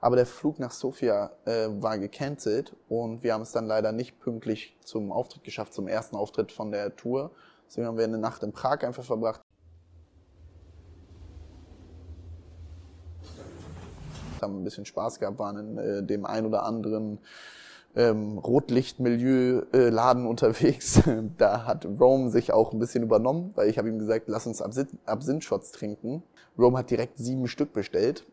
Aber 0.00 0.16
der 0.16 0.26
Flug 0.26 0.58
nach 0.58 0.72
Sofia 0.72 1.30
äh, 1.44 1.68
war 1.68 1.98
gecancelt 1.98 2.74
und 2.88 3.22
wir 3.22 3.34
haben 3.34 3.42
es 3.42 3.52
dann 3.52 3.66
leider 3.66 3.92
nicht 3.92 4.18
pünktlich 4.18 4.76
zum 4.84 5.12
Auftritt 5.12 5.44
geschafft, 5.44 5.72
zum 5.72 5.86
ersten 5.86 6.16
Auftritt 6.16 6.50
von 6.50 6.72
der 6.72 6.96
Tour. 6.96 7.30
Deswegen 7.66 7.86
haben 7.86 7.96
wir 7.96 8.04
eine 8.04 8.18
Nacht 8.18 8.42
in 8.42 8.52
Prag 8.52 8.82
einfach 8.84 9.04
verbracht. 9.04 9.40
Haben 14.40 14.60
ein 14.60 14.64
bisschen 14.64 14.84
Spaß 14.84 15.20
gehabt, 15.20 15.38
waren 15.38 15.56
in 15.56 15.78
äh, 15.78 16.02
dem 16.02 16.26
ein 16.26 16.46
oder 16.46 16.64
anderen 16.64 17.20
ähm, 17.94 18.38
Rotlichtmilieu-Laden 18.38 20.26
unterwegs. 20.26 21.00
da 21.38 21.64
hat 21.64 21.86
Rome 21.86 22.30
sich 22.30 22.52
auch 22.52 22.72
ein 22.72 22.78
bisschen 22.78 23.04
übernommen, 23.04 23.52
weil 23.54 23.68
ich 23.68 23.78
habe 23.78 23.88
ihm 23.88 23.98
gesagt, 23.98 24.24
lass 24.26 24.46
uns 24.46 24.60
Absinth- 24.60 24.96
Absinth-Shots 25.06 25.72
trinken. 25.72 26.22
Rome 26.58 26.78
hat 26.78 26.90
direkt 26.90 27.18
sieben 27.18 27.46
Stück 27.46 27.72
bestellt 27.72 28.26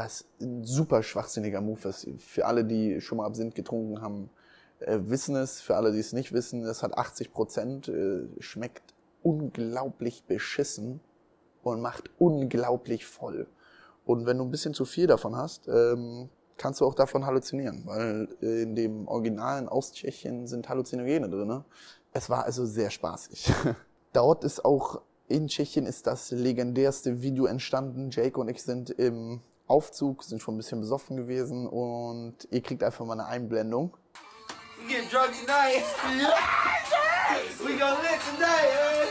was 0.00 0.24
ein 0.40 0.64
super 0.64 1.02
schwachsinniger 1.02 1.60
Move 1.60 1.88
ist. 1.88 2.08
Für 2.18 2.46
alle, 2.46 2.64
die 2.64 3.02
schon 3.02 3.18
mal 3.18 3.26
Absinth 3.26 3.54
getrunken 3.54 4.00
haben, 4.00 4.24
äh, 4.24 4.39
wissen 4.86 5.36
es. 5.36 5.60
Für 5.60 5.76
alle, 5.76 5.92
die 5.92 5.98
es 5.98 6.12
nicht 6.12 6.32
wissen, 6.32 6.64
es 6.64 6.82
hat 6.82 6.96
80 6.96 7.32
Prozent, 7.32 7.88
äh, 7.88 8.26
schmeckt 8.38 8.94
unglaublich 9.22 10.24
beschissen 10.24 11.00
und 11.62 11.80
macht 11.80 12.10
unglaublich 12.18 13.06
voll. 13.06 13.46
Und 14.04 14.26
wenn 14.26 14.38
du 14.38 14.44
ein 14.44 14.50
bisschen 14.50 14.74
zu 14.74 14.84
viel 14.84 15.06
davon 15.06 15.36
hast, 15.36 15.68
ähm, 15.68 16.30
kannst 16.56 16.80
du 16.80 16.86
auch 16.86 16.94
davon 16.94 17.26
halluzinieren, 17.26 17.82
weil 17.86 18.28
äh, 18.42 18.62
in 18.62 18.74
dem 18.74 19.08
Originalen 19.08 19.68
aus 19.68 19.92
Tschechien 19.92 20.46
sind 20.46 20.68
Halluzinogene 20.68 21.28
drin. 21.28 21.64
Es 22.12 22.28
war 22.28 22.44
also 22.44 22.66
sehr 22.66 22.90
spaßig. 22.90 23.52
Dort 24.12 24.44
ist 24.44 24.64
auch 24.64 25.02
in 25.28 25.46
Tschechien 25.46 25.86
ist 25.86 26.08
das 26.08 26.32
legendärste 26.32 27.22
Video 27.22 27.46
entstanden. 27.46 28.10
Jake 28.10 28.38
und 28.38 28.48
ich 28.48 28.62
sind 28.62 28.90
im 28.90 29.40
Aufzug, 29.68 30.24
sind 30.24 30.42
schon 30.42 30.54
ein 30.54 30.56
bisschen 30.56 30.80
besoffen 30.80 31.16
gewesen 31.16 31.68
und 31.68 32.34
ihr 32.50 32.60
kriegt 32.60 32.82
einfach 32.82 33.06
mal 33.06 33.12
eine 33.12 33.26
Einblendung. 33.26 33.96
Getting 34.90 35.08
drunk 35.08 35.30
tonight. 35.38 35.84
we 37.64 37.78
gonna 37.78 38.02
live 38.02 38.20
tonight, 38.34 39.08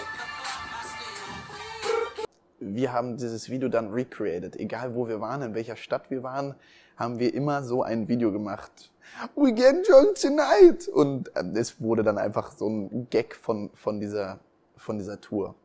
wir 2.60 2.92
haben 2.92 3.16
dieses 3.16 3.50
Video 3.50 3.70
dann 3.70 3.90
recreated. 3.94 4.58
Egal 4.58 4.94
wo 4.94 5.08
wir 5.08 5.22
waren, 5.22 5.42
in 5.42 5.56
welcher 5.56 5.78
Stadt 5.78 6.12
wir 6.12 6.22
waren, 6.22 6.56
haben 6.98 7.20
wir 7.20 7.34
immer 7.34 7.64
so 7.64 7.82
ein 7.82 8.10
Video 8.10 8.34
gemacht. 8.34 8.92
We 9.38 9.54
get 9.54 9.88
drunk 9.88 10.16
tonight! 10.16 10.90
Und 10.90 11.32
ähm, 11.38 11.56
es 11.56 11.80
wurde 11.80 12.04
dann 12.04 12.18
einfach 12.18 12.52
so 12.52 12.68
ein 12.68 13.08
Gag 13.10 13.34
von, 13.34 13.70
von, 13.74 14.02
dieser, 14.02 14.42
von 14.76 14.98
dieser 14.98 15.22
Tour. 15.22 15.56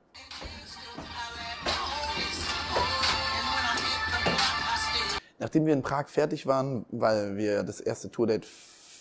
Nachdem 5.40 5.66
wir 5.66 5.72
in 5.72 5.82
Prag 5.82 6.06
fertig 6.06 6.46
waren, 6.46 6.86
weil 6.92 7.36
wir 7.36 7.64
das 7.64 7.80
erste 7.80 8.12
Tourdate 8.12 8.46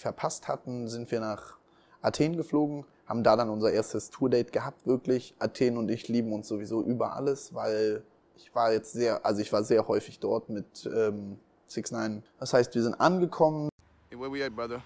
verpasst 0.03 0.47
hatten, 0.47 0.87
sind 0.87 1.09
wir 1.09 1.19
nach 1.19 1.57
Athen 2.01 2.37
geflogen, 2.37 2.85
haben 3.07 3.23
da 3.23 3.35
dann 3.35 3.49
unser 3.49 3.71
erstes 3.71 4.09
Tourdate 4.09 4.51
gehabt, 4.51 4.85
wirklich. 4.85 5.33
Athen 5.39 5.77
und 5.77 5.89
ich 5.89 6.07
lieben 6.07 6.31
uns 6.33 6.47
sowieso 6.47 6.83
über 6.83 7.15
alles, 7.15 7.53
weil 7.55 8.03
ich 8.35 8.53
war 8.53 8.71
jetzt 8.71 8.91
sehr, 8.93 9.25
also 9.25 9.41
ich 9.41 9.51
war 9.51 9.63
sehr 9.63 9.87
häufig 9.87 10.19
dort 10.19 10.49
mit 10.49 10.85
ähm, 10.93 11.39
6 11.67 11.91
9 11.91 12.23
Das 12.39 12.53
heißt, 12.53 12.75
wir 12.75 12.83
sind 12.83 12.99
angekommen. 12.99 13.69
Hey, 14.09 14.19
where 14.19 14.31
we 14.31 14.45
at, 14.45 14.55
brother? 14.55 14.81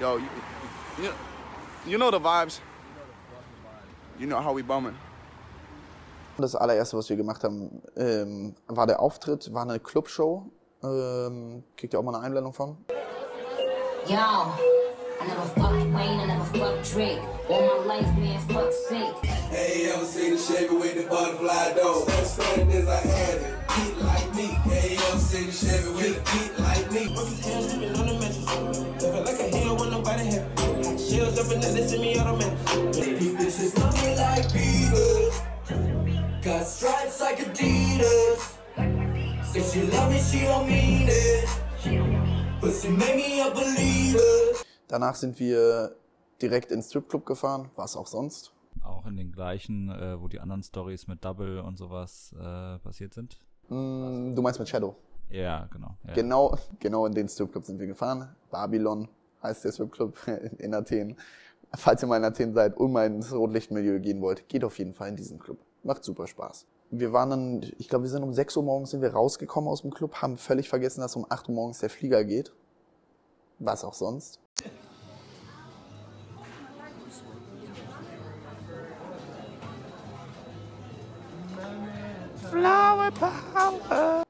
Yo, 0.00 0.16
you, 0.16 0.24
you, 1.02 1.10
you 1.86 1.98
know 1.98 2.10
the 2.10 2.20
vibes. 2.20 2.60
You 4.18 4.26
know 4.26 4.40
how 4.40 4.54
we 4.54 4.62
bumming. 4.62 4.96
Das 6.38 6.54
allererste, 6.54 6.96
was 6.96 7.08
wir 7.10 7.16
gemacht 7.16 7.42
haben, 7.42 7.82
ähm, 7.96 8.54
war 8.68 8.86
der 8.86 9.00
Auftritt, 9.00 9.52
war 9.52 9.62
eine 9.62 9.80
Clubshow. 9.80 10.44
Ähm, 10.84 11.64
kriegt 11.76 11.92
ihr 11.92 11.98
auch 11.98 12.04
mal 12.04 12.14
eine 12.14 12.24
Einblendung 12.24 12.52
von? 12.52 12.76
Yo, 14.06 14.14
I 14.14 15.26
never 15.26 15.42
fucked 15.56 15.92
Wayne, 15.92 16.22
I 16.22 16.26
never 16.26 16.44
fucked 16.44 16.94
Drake. 16.94 17.20
All 17.48 17.84
my 17.84 17.96
life, 17.96 18.16
man, 18.16 18.38
fuck's 18.48 18.88
sake. 18.88 19.14
Hey, 19.50 19.90
ever 19.90 20.04
seen 20.04 20.36
the 20.36 20.40
Chevy 20.40 20.76
with 20.76 20.94
the 20.94 21.08
butterfly 21.10 21.74
door? 21.74 22.06
So 22.06 22.42
certain 22.42 22.70
as 22.70 22.86
I 22.86 23.00
had 23.00 23.38
it, 23.38 23.54
heat 23.72 23.98
like 23.98 24.34
me. 24.36 24.46
Hey, 24.70 24.96
ever 24.96 25.18
seen 25.18 25.46
the 25.46 25.52
Chevy 25.52 25.90
with 25.90 26.24
the 26.24 26.30
heat 26.30 26.58
like 26.60 26.92
me? 26.92 27.12
Monkey's 27.14 27.44
tail 27.44 27.66
dripping 27.66 27.96
on 27.98 28.06
the 28.06 28.14
mattress. 28.14 29.02
Living 29.02 29.24
like 29.24 29.40
a 29.40 29.56
hero 29.56 29.74
when 29.74 29.90
nobody 29.90 30.24
had 30.26 30.46
Shells 31.00 31.34
jumping 31.34 31.60
they 31.60 31.84
send 31.84 32.00
me 32.00 32.16
automatic. 32.16 32.92
These 32.94 33.34
bitches 33.34 33.78
love 33.80 33.94
me 34.04 34.14
like 34.14 34.46
Beatles. 34.54 35.47
Got 36.42 36.64
stripes 36.68 37.20
like 37.20 37.38
Adidas. 37.40 38.58
Say 39.42 39.60
she 39.60 39.82
love 39.90 40.08
me, 40.08 40.20
she 40.20 40.44
don't 40.44 40.68
mean 40.68 41.08
it. 41.08 41.48
But 42.60 42.74
she 42.80 42.90
made 42.90 43.16
me 43.16 43.40
a 43.40 43.50
believer. 43.50 44.62
Danach 44.86 45.16
sind 45.16 45.40
wir 45.40 45.96
direkt 46.40 46.70
ins 46.70 46.86
Stripclub 46.90 47.26
gefahren, 47.26 47.68
was 47.74 47.96
auch 47.96 48.06
sonst. 48.06 48.52
Auch 48.84 49.04
in 49.06 49.16
den 49.16 49.32
gleichen, 49.32 49.90
äh, 49.90 50.20
wo 50.20 50.28
die 50.28 50.38
anderen 50.38 50.62
Stories 50.62 51.08
mit 51.08 51.24
Double 51.24 51.58
und 51.58 51.76
sowas 51.76 52.32
äh, 52.38 52.78
passiert 52.78 53.14
sind. 53.14 53.40
Mm, 53.68 54.36
du 54.36 54.40
meinst 54.40 54.60
mit 54.60 54.68
Shadow? 54.68 54.94
Ja, 55.30 55.68
genau. 55.72 55.96
Ja. 56.06 56.14
Genau, 56.14 56.56
genau 56.78 57.06
in 57.06 57.14
den 57.14 57.28
Stripclub 57.28 57.64
sind 57.64 57.80
wir 57.80 57.88
gefahren. 57.88 58.28
Babylon 58.52 59.08
heißt 59.42 59.64
der 59.64 59.72
Stripclub 59.72 60.16
in 60.58 60.72
Athen. 60.72 61.16
Falls 61.74 62.02
ihr 62.02 62.06
mal 62.06 62.18
in 62.18 62.24
Athen 62.24 62.52
seid 62.52 62.76
und 62.76 62.92
mal 62.92 63.06
ins 63.06 63.32
Rotlichtmilieu 63.32 63.98
gehen 63.98 64.20
wollt, 64.22 64.48
geht 64.48 64.62
auf 64.62 64.78
jeden 64.78 64.94
Fall 64.94 65.08
in 65.08 65.16
diesen 65.16 65.40
Club. 65.40 65.58
Macht 65.88 66.04
super 66.04 66.26
Spaß. 66.26 66.66
Wir 66.90 67.14
waren 67.14 67.30
dann, 67.30 67.72
ich 67.78 67.88
glaube, 67.88 68.04
wir 68.04 68.10
sind 68.10 68.22
um 68.22 68.34
6 68.34 68.58
Uhr 68.58 68.62
morgens 68.62 68.90
sind 68.90 69.00
wir 69.00 69.14
rausgekommen 69.14 69.70
aus 69.70 69.80
dem 69.80 69.90
Club, 69.90 70.16
haben 70.16 70.36
völlig 70.36 70.68
vergessen, 70.68 71.00
dass 71.00 71.16
um 71.16 71.24
8 71.26 71.48
Uhr 71.48 71.54
morgens 71.54 71.78
der 71.78 71.88
Flieger 71.88 72.24
geht. 72.24 72.52
Was 73.58 73.84
auch 73.84 73.94
sonst. 73.94 74.38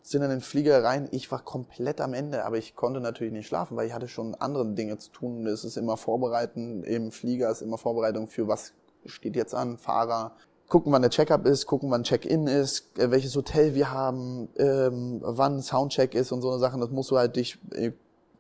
Sind 0.05 0.23
in 0.23 0.31
den 0.31 0.41
Flieger 0.41 0.85
rein. 0.85 1.09
Ich 1.11 1.33
war 1.33 1.41
komplett 1.41 2.00
am 2.00 2.15
Ende, 2.15 2.45
aber 2.45 2.57
ich 2.57 2.77
konnte 2.77 3.00
natürlich 3.00 3.33
nicht 3.33 3.49
schlafen, 3.49 3.77
weil 3.77 3.88
ich 3.88 3.95
hatte 3.95 4.07
schon 4.07 4.37
andere 4.37 4.65
Dinge 4.75 4.99
zu 4.99 5.11
tun. 5.11 5.45
Es 5.49 5.65
ist 5.65 5.77
immer 5.77 5.97
Vorbereiten 5.97 6.85
im 6.85 7.11
Flieger, 7.11 7.50
ist 7.50 7.62
immer 7.62 7.79
Vorbereitung 7.79 8.29
für 8.29 8.47
was 8.47 8.75
steht 9.07 9.37
jetzt 9.37 9.55
an, 9.55 9.79
Fahrer. 9.79 10.33
Gucken, 10.69 10.93
wann 10.93 11.01
der 11.01 11.11
Check-up 11.11 11.47
ist, 11.47 11.67
gucken, 11.67 11.91
wann 11.91 12.03
Check-in 12.03 12.47
ist, 12.47 12.99
äh, 12.99 13.11
welches 13.11 13.35
Hotel 13.35 13.75
wir 13.75 13.91
haben, 13.91 14.49
ähm, 14.57 15.21
wann 15.23 15.63
Soundcheck 15.63 16.15
ist 16.15 16.31
und 16.31 16.43
so 16.43 16.51
eine 16.51 16.59
Sachen. 16.59 16.81
Das 16.81 16.91
musst 16.91 17.11
du 17.11 17.17
halt 17.17 17.37
dich 17.37 17.59
äh, 17.73 17.93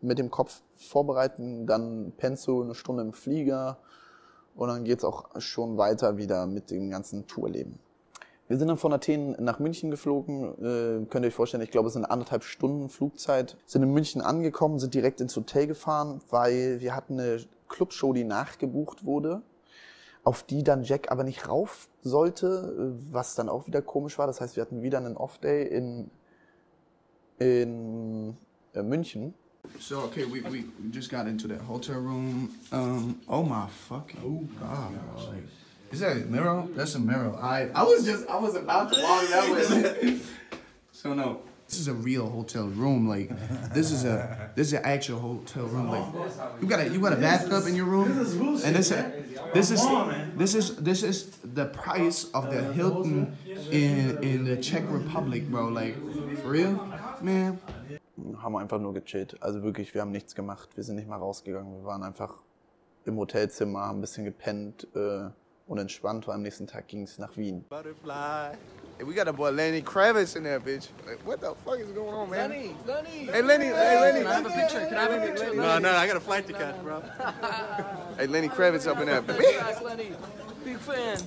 mit 0.02 0.18
dem 0.18 0.30
Kopf 0.30 0.60
vorbereiten. 0.76 1.66
Dann 1.66 2.12
pennst 2.18 2.46
du 2.46 2.62
eine 2.62 2.74
Stunde 2.74 3.02
im 3.02 3.14
Flieger 3.14 3.78
und 4.54 4.68
dann 4.68 4.84
geht's 4.84 5.04
auch 5.04 5.40
schon 5.40 5.78
weiter 5.78 6.18
wieder 6.18 6.46
mit 6.46 6.70
dem 6.70 6.90
ganzen 6.90 7.26
Tourleben. 7.26 7.78
Wir 8.46 8.58
sind 8.58 8.68
dann 8.68 8.76
von 8.76 8.92
Athen 8.92 9.34
nach 9.38 9.58
München 9.58 9.90
geflogen. 9.90 10.52
Äh, 10.58 11.06
könnt 11.06 11.24
ihr 11.24 11.28
euch 11.28 11.34
vorstellen, 11.34 11.62
ich 11.62 11.70
glaube, 11.70 11.88
es 11.88 11.94
sind 11.94 12.04
anderthalb 12.04 12.44
Stunden 12.44 12.90
Flugzeit. 12.90 13.56
Sind 13.64 13.82
in 13.82 13.92
München 13.92 14.20
angekommen, 14.20 14.78
sind 14.78 14.92
direkt 14.92 15.22
ins 15.22 15.34
Hotel 15.34 15.66
gefahren, 15.66 16.20
weil 16.28 16.80
wir 16.80 16.94
hatten 16.94 17.18
eine 17.18 17.40
Clubshow, 17.68 18.12
die 18.12 18.24
nachgebucht 18.24 19.06
wurde, 19.06 19.40
auf 20.28 20.42
die 20.42 20.62
dann 20.62 20.84
Jack 20.84 21.10
aber 21.10 21.24
nicht 21.24 21.48
rauf 21.48 21.88
sollte, 22.02 22.94
was 23.10 23.34
dann 23.34 23.48
auch 23.48 23.66
wieder 23.66 23.80
komisch 23.80 24.18
war. 24.18 24.26
Das 24.26 24.42
heißt, 24.42 24.56
wir 24.56 24.60
hatten 24.60 24.82
wieder 24.82 24.98
einen 24.98 25.16
Off-Day 25.16 25.66
in, 25.66 26.10
in 27.38 28.36
äh, 28.74 28.82
München. 28.82 29.32
So 29.80 30.00
okay, 30.00 30.26
we, 30.26 30.42
we, 30.52 30.64
just 30.92 31.10
got 31.10 31.26
into 31.26 31.48
the 31.48 31.56
hotel 31.66 31.96
room. 31.96 32.50
Um, 32.70 33.16
oh 33.26 33.42
my 33.42 33.68
fucking 33.88 34.50
god! 34.60 34.92
bro. 35.14 35.30
Like, 35.30 35.44
is 35.92 36.00
that 36.00 36.12
a 36.12 36.26
mirror? 36.26 36.68
That's 36.76 36.94
a 36.94 36.98
mirror. 36.98 37.34
I 37.42 37.70
I 37.74 37.82
was 37.84 38.04
just 38.04 38.28
I 38.28 38.38
was 38.38 38.54
about 38.54 38.92
to 38.92 39.00
walk 39.00 39.28
that 39.30 39.50
way. 40.02 40.20
so 40.92 41.14
no, 41.14 41.40
this 41.68 41.78
is 41.78 41.88
a 41.88 41.94
real 41.94 42.28
hotel 42.28 42.66
room. 42.66 43.08
Like 43.08 43.28
this 43.74 43.90
is 43.90 44.04
a 44.04 44.50
this 44.54 44.68
is 44.68 44.72
an 44.72 44.84
actual 44.84 45.18
hotel 45.18 45.64
room. 45.66 45.90
Like 45.90 46.06
you 46.62 46.66
got 46.66 46.80
a 46.80 46.88
you 46.88 46.98
got 46.98 47.12
a 47.12 47.16
bathtub 47.16 47.66
in 47.66 47.74
your 47.74 47.84
room, 47.84 48.10
and 48.64 48.74
this 48.74 48.90
a, 48.90 49.12
this 49.52 49.70
is 49.70 49.82
this 50.36 50.54
is 50.54 50.76
this 50.76 51.02
is 51.02 51.26
the 51.44 51.66
price 51.66 52.24
of 52.32 52.50
the 52.50 52.72
Hilton 52.72 53.36
in 53.70 54.22
in 54.22 54.44
the 54.44 54.56
Czech 54.56 54.84
Republic, 54.88 55.48
bro. 55.50 55.68
Like 55.68 55.96
for 56.42 56.50
real, 56.50 56.72
man. 57.20 57.60
haben 58.42 58.56
einfach 58.56 58.80
nur 58.80 58.94
gechillt. 58.94 59.40
Also 59.40 59.62
wirklich, 59.62 59.94
wir 59.94 60.00
haben 60.00 60.10
nichts 60.10 60.34
gemacht. 60.34 60.70
Wir 60.74 60.82
sind 60.84 60.96
nicht 60.96 61.08
mal 61.08 61.18
rausgegangen. 61.18 61.78
Wir 61.78 61.84
waren 61.84 62.02
einfach 62.02 62.34
im 63.04 63.16
Hotelzimmer, 63.16 63.80
haben 63.80 63.98
ein 63.98 64.00
bisschen 64.00 64.24
gepennt 64.24 64.88
äh, 64.94 65.30
und 65.68 65.78
entspannt, 65.78 66.26
weil 66.26 66.34
am 66.34 66.42
nächsten 66.42 66.66
Tag 66.66 66.88
ging 66.88 67.02
es 67.02 67.18
nach 67.18 67.36
Wien. 67.36 67.64
Butterfly. 67.68 68.56
Hey, 68.98 69.06
we 69.06 69.14
got 69.14 69.28
a 69.28 69.32
boy 69.32 69.50
Lenny 69.50 69.82
Kravitz 69.82 70.34
in 70.34 70.42
there, 70.42 70.58
bitch. 70.58 70.88
Like, 71.06 71.24
what 71.24 71.40
the 71.40 71.54
fuck 71.64 71.78
is 71.78 71.92
going 71.92 72.12
on, 72.12 72.30
man? 72.30 72.50
Lenny, 72.50 72.74
Lenny. 72.86 73.26
Hey, 73.26 73.42
Lenny. 73.42 73.66
Hey, 73.66 74.00
Lenny. 74.00 74.22
Can 74.22 74.26
I 74.26 74.34
have 74.34 74.46
a 74.46 74.50
picture? 74.50 74.86
Can 74.86 74.94
I 74.94 75.02
have 75.02 75.12
a 75.12 75.26
picture? 75.26 75.54
No, 75.54 75.78
no, 75.78 75.90
I 75.92 76.06
got 76.06 76.16
a 76.16 76.20
flight 76.20 76.46
to 76.48 76.52
catch, 76.52 76.82
bro. 76.82 77.00
hey, 78.16 78.26
Lenny 78.26 78.48
Kravitz 78.48 78.88
up 78.88 78.98
in 78.98 79.06
there. 79.06 79.20
Lenny. 79.84 80.12
Big 80.64 80.78
fan. 80.78 81.18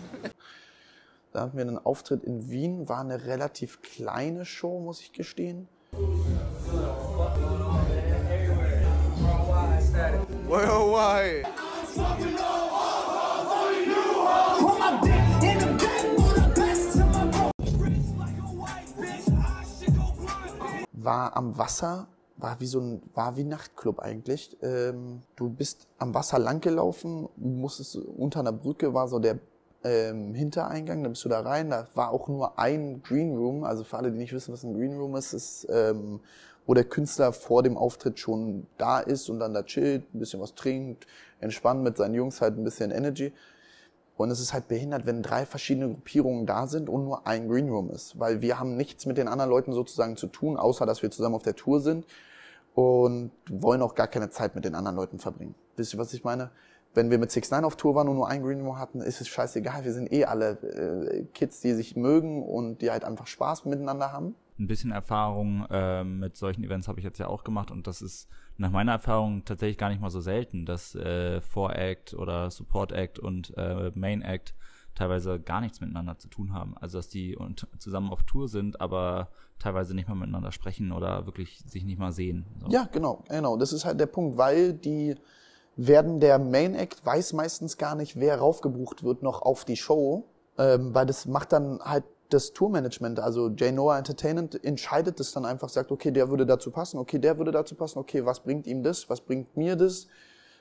Da 1.31 1.41
hatten 1.41 1.55
wir 1.55 1.61
einen 1.61 1.77
Auftritt 1.77 2.25
in 2.25 2.49
Wien, 2.49 2.89
war 2.89 2.99
eine 2.99 3.25
relativ 3.25 3.81
kleine 3.81 4.43
Show, 4.43 4.81
muss 4.81 4.99
ich 4.99 5.13
gestehen. 5.13 5.69
Worldwide. 10.47 11.47
War 21.03 21.35
am 21.35 21.57
Wasser, 21.57 22.07
war 22.37 22.59
wie 22.59 22.65
so 22.65 22.79
ein, 22.79 23.01
war 23.13 23.37
wie 23.37 23.43
Nachtclub 23.43 23.99
eigentlich. 23.99 24.57
Ähm, 24.61 25.21
du 25.35 25.49
bist 25.49 25.87
am 25.97 26.13
Wasser 26.13 26.39
langgelaufen, 26.39 27.29
musstest 27.37 27.95
unter 27.95 28.39
einer 28.39 28.51
Brücke 28.51 28.93
war 28.93 29.07
so 29.07 29.19
der 29.19 29.39
ähm, 29.83 30.33
Hintereingang, 30.33 31.03
da 31.03 31.09
bist 31.09 31.25
du 31.25 31.29
da 31.29 31.41
rein. 31.41 31.69
Da 31.69 31.87
war 31.95 32.11
auch 32.11 32.27
nur 32.27 32.59
ein 32.59 33.01
Green 33.03 33.35
Room. 33.35 33.63
Also 33.63 33.83
für 33.83 33.97
alle, 33.97 34.11
die 34.11 34.17
nicht 34.17 34.33
wissen, 34.33 34.53
was 34.53 34.63
ein 34.63 34.73
Green 34.73 34.97
Room 34.97 35.15
ist, 35.15 35.33
ist 35.33 35.67
ähm, 35.69 36.19
wo 36.65 36.73
der 36.73 36.83
Künstler 36.83 37.33
vor 37.33 37.63
dem 37.63 37.77
Auftritt 37.77 38.19
schon 38.19 38.67
da 38.77 38.99
ist 38.99 39.29
und 39.29 39.39
dann 39.39 39.53
da 39.53 39.63
chillt, 39.63 40.13
ein 40.13 40.19
bisschen 40.19 40.39
was 40.39 40.55
trinkt, 40.55 41.07
entspannt 41.39 41.83
mit 41.83 41.97
seinen 41.97 42.13
Jungs 42.13 42.41
halt 42.41 42.57
ein 42.57 42.63
bisschen 42.63 42.91
Energy. 42.91 43.33
Und 44.21 44.31
es 44.31 44.39
ist 44.39 44.53
halt 44.53 44.67
behindert, 44.67 45.05
wenn 45.05 45.23
drei 45.23 45.45
verschiedene 45.45 45.89
Gruppierungen 45.89 46.45
da 46.45 46.67
sind 46.67 46.89
und 46.89 47.05
nur 47.05 47.25
ein 47.25 47.47
Green 47.47 47.69
Room 47.69 47.89
ist. 47.89 48.19
Weil 48.19 48.41
wir 48.41 48.59
haben 48.59 48.77
nichts 48.77 49.05
mit 49.05 49.17
den 49.17 49.27
anderen 49.27 49.49
Leuten 49.49 49.73
sozusagen 49.73 50.15
zu 50.15 50.27
tun, 50.27 50.57
außer 50.57 50.85
dass 50.85 51.01
wir 51.01 51.11
zusammen 51.11 51.35
auf 51.35 51.43
der 51.43 51.55
Tour 51.55 51.79
sind 51.79 52.05
und 52.75 53.31
wollen 53.49 53.81
auch 53.81 53.95
gar 53.95 54.07
keine 54.07 54.29
Zeit 54.29 54.55
mit 54.55 54.63
den 54.63 54.75
anderen 54.75 54.95
Leuten 54.95 55.19
verbringen. 55.19 55.55
Wisst 55.75 55.93
ihr, 55.93 55.99
was 55.99 56.13
ich 56.13 56.23
meine? 56.23 56.51
Wenn 56.93 57.09
wir 57.09 57.17
mit 57.17 57.31
6 57.31 57.51
9 57.51 57.63
auf 57.63 57.77
Tour 57.77 57.95
waren 57.95 58.09
und 58.09 58.15
nur 58.15 58.27
ein 58.27 58.43
Green 58.43 58.61
Room 58.61 58.77
hatten, 58.77 59.01
ist 59.01 59.21
es 59.21 59.27
scheißegal. 59.27 59.85
Wir 59.85 59.93
sind 59.93 60.11
eh 60.11 60.25
alle 60.25 60.51
äh, 60.61 61.23
Kids, 61.33 61.61
die 61.61 61.73
sich 61.73 61.95
mögen 61.95 62.43
und 62.43 62.81
die 62.81 62.91
halt 62.91 63.05
einfach 63.05 63.27
Spaß 63.27 63.65
miteinander 63.65 64.11
haben. 64.11 64.35
Ein 64.61 64.67
bisschen 64.67 64.91
Erfahrung 64.91 65.65
äh, 65.71 66.03
mit 66.03 66.37
solchen 66.37 66.63
Events 66.63 66.87
habe 66.87 66.99
ich 66.99 67.03
jetzt 67.03 67.17
ja 67.17 67.27
auch 67.27 67.43
gemacht 67.43 67.71
und 67.71 67.87
das 67.87 68.01
ist 68.01 68.29
nach 68.57 68.69
meiner 68.69 68.91
Erfahrung 68.93 69.43
tatsächlich 69.43 69.77
gar 69.77 69.89
nicht 69.89 70.01
mal 70.01 70.11
so 70.11 70.21
selten, 70.21 70.65
dass 70.65 70.93
äh, 70.93 71.41
Act 71.55 72.13
oder 72.13 72.51
Support 72.51 72.91
Act 72.91 73.17
und 73.17 73.57
äh, 73.57 73.91
Main 73.95 74.21
Act 74.21 74.53
teilweise 74.93 75.39
gar 75.39 75.61
nichts 75.61 75.81
miteinander 75.81 76.19
zu 76.19 76.27
tun 76.27 76.53
haben. 76.53 76.75
Also 76.77 76.99
dass 76.99 77.09
die 77.09 77.35
und 77.35 77.67
zusammen 77.79 78.11
auf 78.11 78.23
Tour 78.23 78.47
sind, 78.47 78.79
aber 78.79 79.29
teilweise 79.57 79.95
nicht 79.95 80.07
mal 80.07 80.15
miteinander 80.15 80.51
sprechen 80.51 80.91
oder 80.91 81.25
wirklich 81.25 81.63
sich 81.67 81.83
nicht 81.83 81.99
mal 81.99 82.11
sehen. 82.11 82.45
So. 82.59 82.67
Ja, 82.69 82.87
genau, 82.91 83.23
genau. 83.29 83.57
Das 83.57 83.73
ist 83.73 83.85
halt 83.85 83.99
der 83.99 84.05
Punkt, 84.05 84.37
weil 84.37 84.73
die 84.73 85.15
werden 85.75 86.19
der 86.19 86.39
Main 86.39 86.75
Act 86.75 87.05
weiß 87.05 87.33
meistens 87.33 87.77
gar 87.77 87.95
nicht, 87.95 88.19
wer 88.19 88.37
raufgebucht 88.37 89.03
wird 89.03 89.23
noch 89.23 89.41
auf 89.41 89.65
die 89.65 89.77
Show, 89.77 90.25
ähm, 90.57 90.93
weil 90.93 91.05
das 91.05 91.25
macht 91.25 91.53
dann 91.53 91.79
halt 91.79 92.03
das 92.33 92.53
Tourmanagement, 92.53 93.19
also 93.19 93.49
J 93.49 93.73
Noah 93.73 93.97
Entertainment 93.97 94.63
entscheidet 94.63 95.19
das 95.19 95.31
dann 95.31 95.45
einfach, 95.45 95.69
sagt, 95.69 95.91
okay, 95.91 96.11
der 96.11 96.29
würde 96.29 96.45
dazu 96.45 96.71
passen, 96.71 96.97
okay, 96.97 97.19
der 97.19 97.37
würde 97.37 97.51
dazu 97.51 97.75
passen, 97.75 97.99
okay, 97.99 98.25
was 98.25 98.41
bringt 98.41 98.67
ihm 98.67 98.83
das, 98.83 99.09
was 99.09 99.21
bringt 99.21 99.55
mir 99.57 99.75
das, 99.75 100.07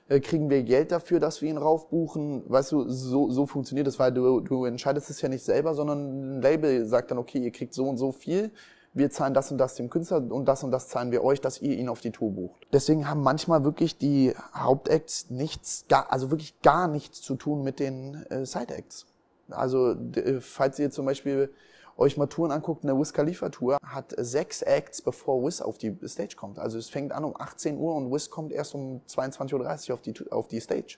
äh, 0.08 0.20
kriegen 0.20 0.50
wir 0.50 0.62
Geld 0.62 0.92
dafür, 0.92 1.20
dass 1.20 1.40
wir 1.40 1.48
ihn 1.48 1.56
raufbuchen, 1.56 2.42
weißt 2.48 2.72
du, 2.72 2.88
so, 2.88 3.30
so 3.30 3.46
funktioniert 3.46 3.86
das, 3.86 3.98
weil 3.98 4.12
du, 4.12 4.40
du 4.40 4.64
entscheidest 4.64 5.08
es 5.10 5.20
ja 5.20 5.28
nicht 5.28 5.44
selber, 5.44 5.74
sondern 5.74 6.38
ein 6.38 6.42
Label 6.42 6.84
sagt 6.86 7.10
dann, 7.10 7.18
okay, 7.18 7.38
ihr 7.38 7.52
kriegt 7.52 7.74
so 7.74 7.88
und 7.88 7.96
so 7.96 8.12
viel, 8.12 8.50
wir 8.92 9.10
zahlen 9.10 9.34
das 9.34 9.52
und 9.52 9.58
das 9.58 9.76
dem 9.76 9.88
Künstler 9.88 10.16
und 10.30 10.46
das 10.46 10.64
und 10.64 10.72
das 10.72 10.88
zahlen 10.88 11.12
wir 11.12 11.22
euch, 11.22 11.40
dass 11.40 11.62
ihr 11.62 11.76
ihn 11.78 11.88
auf 11.88 12.00
die 12.00 12.10
Tour 12.10 12.32
bucht. 12.32 12.66
Deswegen 12.72 13.08
haben 13.08 13.22
manchmal 13.22 13.62
wirklich 13.64 13.98
die 13.98 14.34
Hauptacts 14.52 15.30
nichts, 15.30 15.84
also 16.08 16.30
wirklich 16.30 16.60
gar 16.60 16.88
nichts 16.88 17.22
zu 17.22 17.36
tun 17.36 17.62
mit 17.62 17.78
den 17.78 18.26
äh, 18.30 18.44
Side-Acts. 18.44 19.06
Also 19.52 19.92
äh, 19.92 20.40
falls 20.40 20.78
ihr 20.78 20.90
zum 20.90 21.07
Beispiel 21.07 21.52
euch 21.97 22.16
mal 22.16 22.26
Touren 22.26 22.50
anguckt, 22.50 22.85
eine 22.85 22.99
Wiz 22.99 23.12
Khalifa 23.12 23.50
Tour 23.50 23.78
hat 23.85 24.14
sechs 24.16 24.62
Acts, 24.62 25.02
bevor 25.02 25.45
Wiz 25.45 25.61
auf 25.61 25.78
die 25.78 25.97
Stage 26.07 26.35
kommt. 26.37 26.59
Also 26.59 26.78
es 26.78 26.88
fängt 26.88 27.12
an 27.12 27.25
um 27.25 27.35
18 27.38 27.78
Uhr 27.78 27.95
und 27.95 28.11
Wiz 28.11 28.30
kommt 28.30 28.52
erst 28.52 28.75
um 28.75 29.02
22.30 29.07 29.90
Uhr 29.90 29.95
auf 29.95 30.00
die, 30.00 30.30
auf 30.30 30.49
die 30.49 30.61
Stage. 30.61 30.97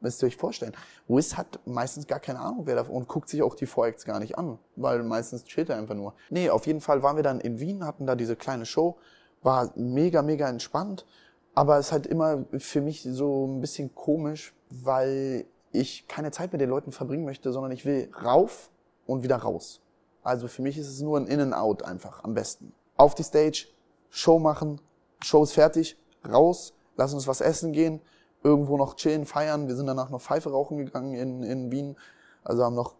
Müsst 0.00 0.22
ihr 0.22 0.26
euch 0.26 0.36
vorstellen. 0.36 0.72
Wiz 1.08 1.36
hat 1.36 1.58
meistens 1.64 2.06
gar 2.06 2.20
keine 2.20 2.40
Ahnung, 2.40 2.62
wer 2.66 2.76
da 2.76 2.82
und 2.82 3.08
guckt 3.08 3.28
sich 3.28 3.42
auch 3.42 3.54
die 3.54 3.66
Voracts 3.66 4.04
gar 4.04 4.20
nicht 4.20 4.38
an, 4.38 4.58
weil 4.76 5.02
meistens 5.02 5.44
chillt 5.44 5.70
er 5.70 5.78
einfach 5.78 5.94
nur. 5.94 6.14
Nee, 6.30 6.50
auf 6.50 6.66
jeden 6.66 6.80
Fall 6.80 7.02
waren 7.02 7.16
wir 7.16 7.22
dann 7.22 7.40
in 7.40 7.58
Wien, 7.58 7.84
hatten 7.84 8.06
da 8.06 8.14
diese 8.14 8.36
kleine 8.36 8.66
Show, 8.66 8.98
war 9.42 9.72
mega, 9.74 10.22
mega 10.22 10.48
entspannt, 10.48 11.06
aber 11.54 11.78
es 11.78 11.86
ist 11.86 11.92
halt 11.92 12.06
immer 12.06 12.44
für 12.58 12.82
mich 12.82 13.02
so 13.02 13.46
ein 13.46 13.60
bisschen 13.60 13.94
komisch, 13.94 14.54
weil 14.70 15.46
ich 15.80 16.08
keine 16.08 16.30
Zeit 16.30 16.52
mit 16.52 16.60
den 16.60 16.70
Leuten 16.70 16.92
verbringen 16.92 17.24
möchte, 17.24 17.52
sondern 17.52 17.72
ich 17.72 17.84
will 17.84 18.10
rauf 18.22 18.70
und 19.06 19.22
wieder 19.22 19.36
raus. 19.36 19.80
Also 20.22 20.48
für 20.48 20.62
mich 20.62 20.76
ist 20.76 20.88
es 20.88 21.00
nur 21.00 21.18
ein 21.18 21.26
In-and-Out 21.26 21.84
einfach 21.84 22.24
am 22.24 22.34
besten. 22.34 22.72
Auf 22.96 23.14
die 23.14 23.22
Stage, 23.22 23.68
Show 24.10 24.38
machen, 24.38 24.80
Show 25.22 25.42
ist 25.42 25.52
fertig, 25.52 25.96
raus, 26.28 26.74
lass 26.96 27.14
uns 27.14 27.26
was 27.26 27.40
essen 27.40 27.72
gehen, 27.72 28.00
irgendwo 28.42 28.76
noch 28.76 28.96
chillen, 28.96 29.26
feiern. 29.26 29.68
Wir 29.68 29.76
sind 29.76 29.86
danach 29.86 30.10
noch 30.10 30.20
Pfeife 30.20 30.50
rauchen 30.50 30.78
gegangen 30.78 31.14
in, 31.14 31.42
in 31.42 31.70
Wien. 31.70 31.96
Also 32.44 32.64
haben 32.64 32.74
noch 32.74 32.94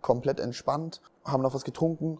komplett 0.00 0.40
entspannt, 0.40 1.00
haben 1.24 1.42
noch 1.42 1.54
was 1.54 1.64
getrunken. 1.64 2.18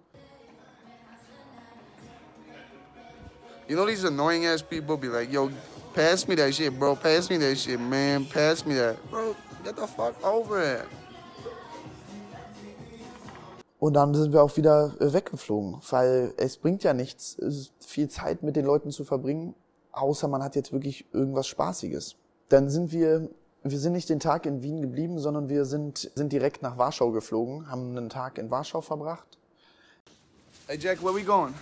You 3.68 3.76
know 3.76 3.86
these 3.86 4.06
annoying 4.06 4.46
ass 4.46 4.62
people 4.62 4.96
be 4.96 5.06
like, 5.06 5.32
yo, 5.32 5.48
pass 5.94 6.26
me 6.26 6.34
that 6.36 6.54
shit, 6.54 6.78
bro. 6.78 6.96
Pass 6.96 7.30
me 7.30 7.38
that 7.38 7.56
shit, 7.56 7.78
man. 7.78 8.24
Pass 8.26 8.64
me 8.64 8.74
that. 8.74 8.96
Bro, 9.10 9.36
get 9.64 9.76
the 9.76 9.86
fuck 9.86 10.14
over 10.24 10.62
it. 10.62 10.86
Und 13.78 13.94
dann 13.94 14.14
sind 14.14 14.32
wir 14.32 14.42
auch 14.44 14.56
wieder 14.56 14.94
äh, 15.00 15.12
weggeflogen, 15.12 15.80
weil 15.90 16.32
es 16.36 16.56
bringt 16.56 16.84
ja 16.84 16.94
nichts, 16.94 17.36
viel 17.80 18.08
Zeit 18.08 18.44
mit 18.44 18.54
den 18.54 18.64
Leuten 18.64 18.92
zu 18.92 19.04
verbringen, 19.04 19.56
außer 19.90 20.28
man 20.28 20.40
hat 20.40 20.54
jetzt 20.54 20.72
wirklich 20.72 21.04
irgendwas 21.12 21.48
Spaßiges. 21.48 22.14
Dann 22.48 22.70
sind 22.70 22.92
wir, 22.92 23.28
wir 23.64 23.78
sind 23.80 23.92
nicht 23.94 24.08
den 24.08 24.20
Tag 24.20 24.46
in 24.46 24.62
Wien 24.62 24.82
geblieben, 24.82 25.18
sondern 25.18 25.48
wir 25.48 25.64
sind, 25.64 26.12
sind 26.14 26.32
direkt 26.32 26.62
nach 26.62 26.78
Warschau 26.78 27.10
geflogen, 27.10 27.68
haben 27.68 27.96
einen 27.96 28.08
Tag 28.08 28.38
in 28.38 28.52
Warschau 28.52 28.82
verbracht. 28.82 29.26
Hey 30.68 30.78
Jack, 30.78 31.02
where 31.02 31.12
we 31.12 31.24
going? 31.24 31.52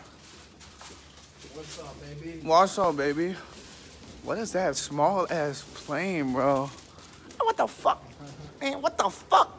What's 1.55 1.81
up, 1.81 1.95
baby? 2.01 2.47
Warsaw, 2.47 2.93
baby. 2.93 3.35
What 4.25 4.39
is 4.39 4.53
that 4.53 4.77
small 4.77 5.27
ass 5.31 5.65
plane, 5.87 6.33
bro? 6.33 6.71
What 7.39 7.57
the 7.57 7.67
fuck? 7.67 8.03
Man, 8.61 8.83
what 8.83 8.97
the 8.99 9.11
fuck? 9.11 9.57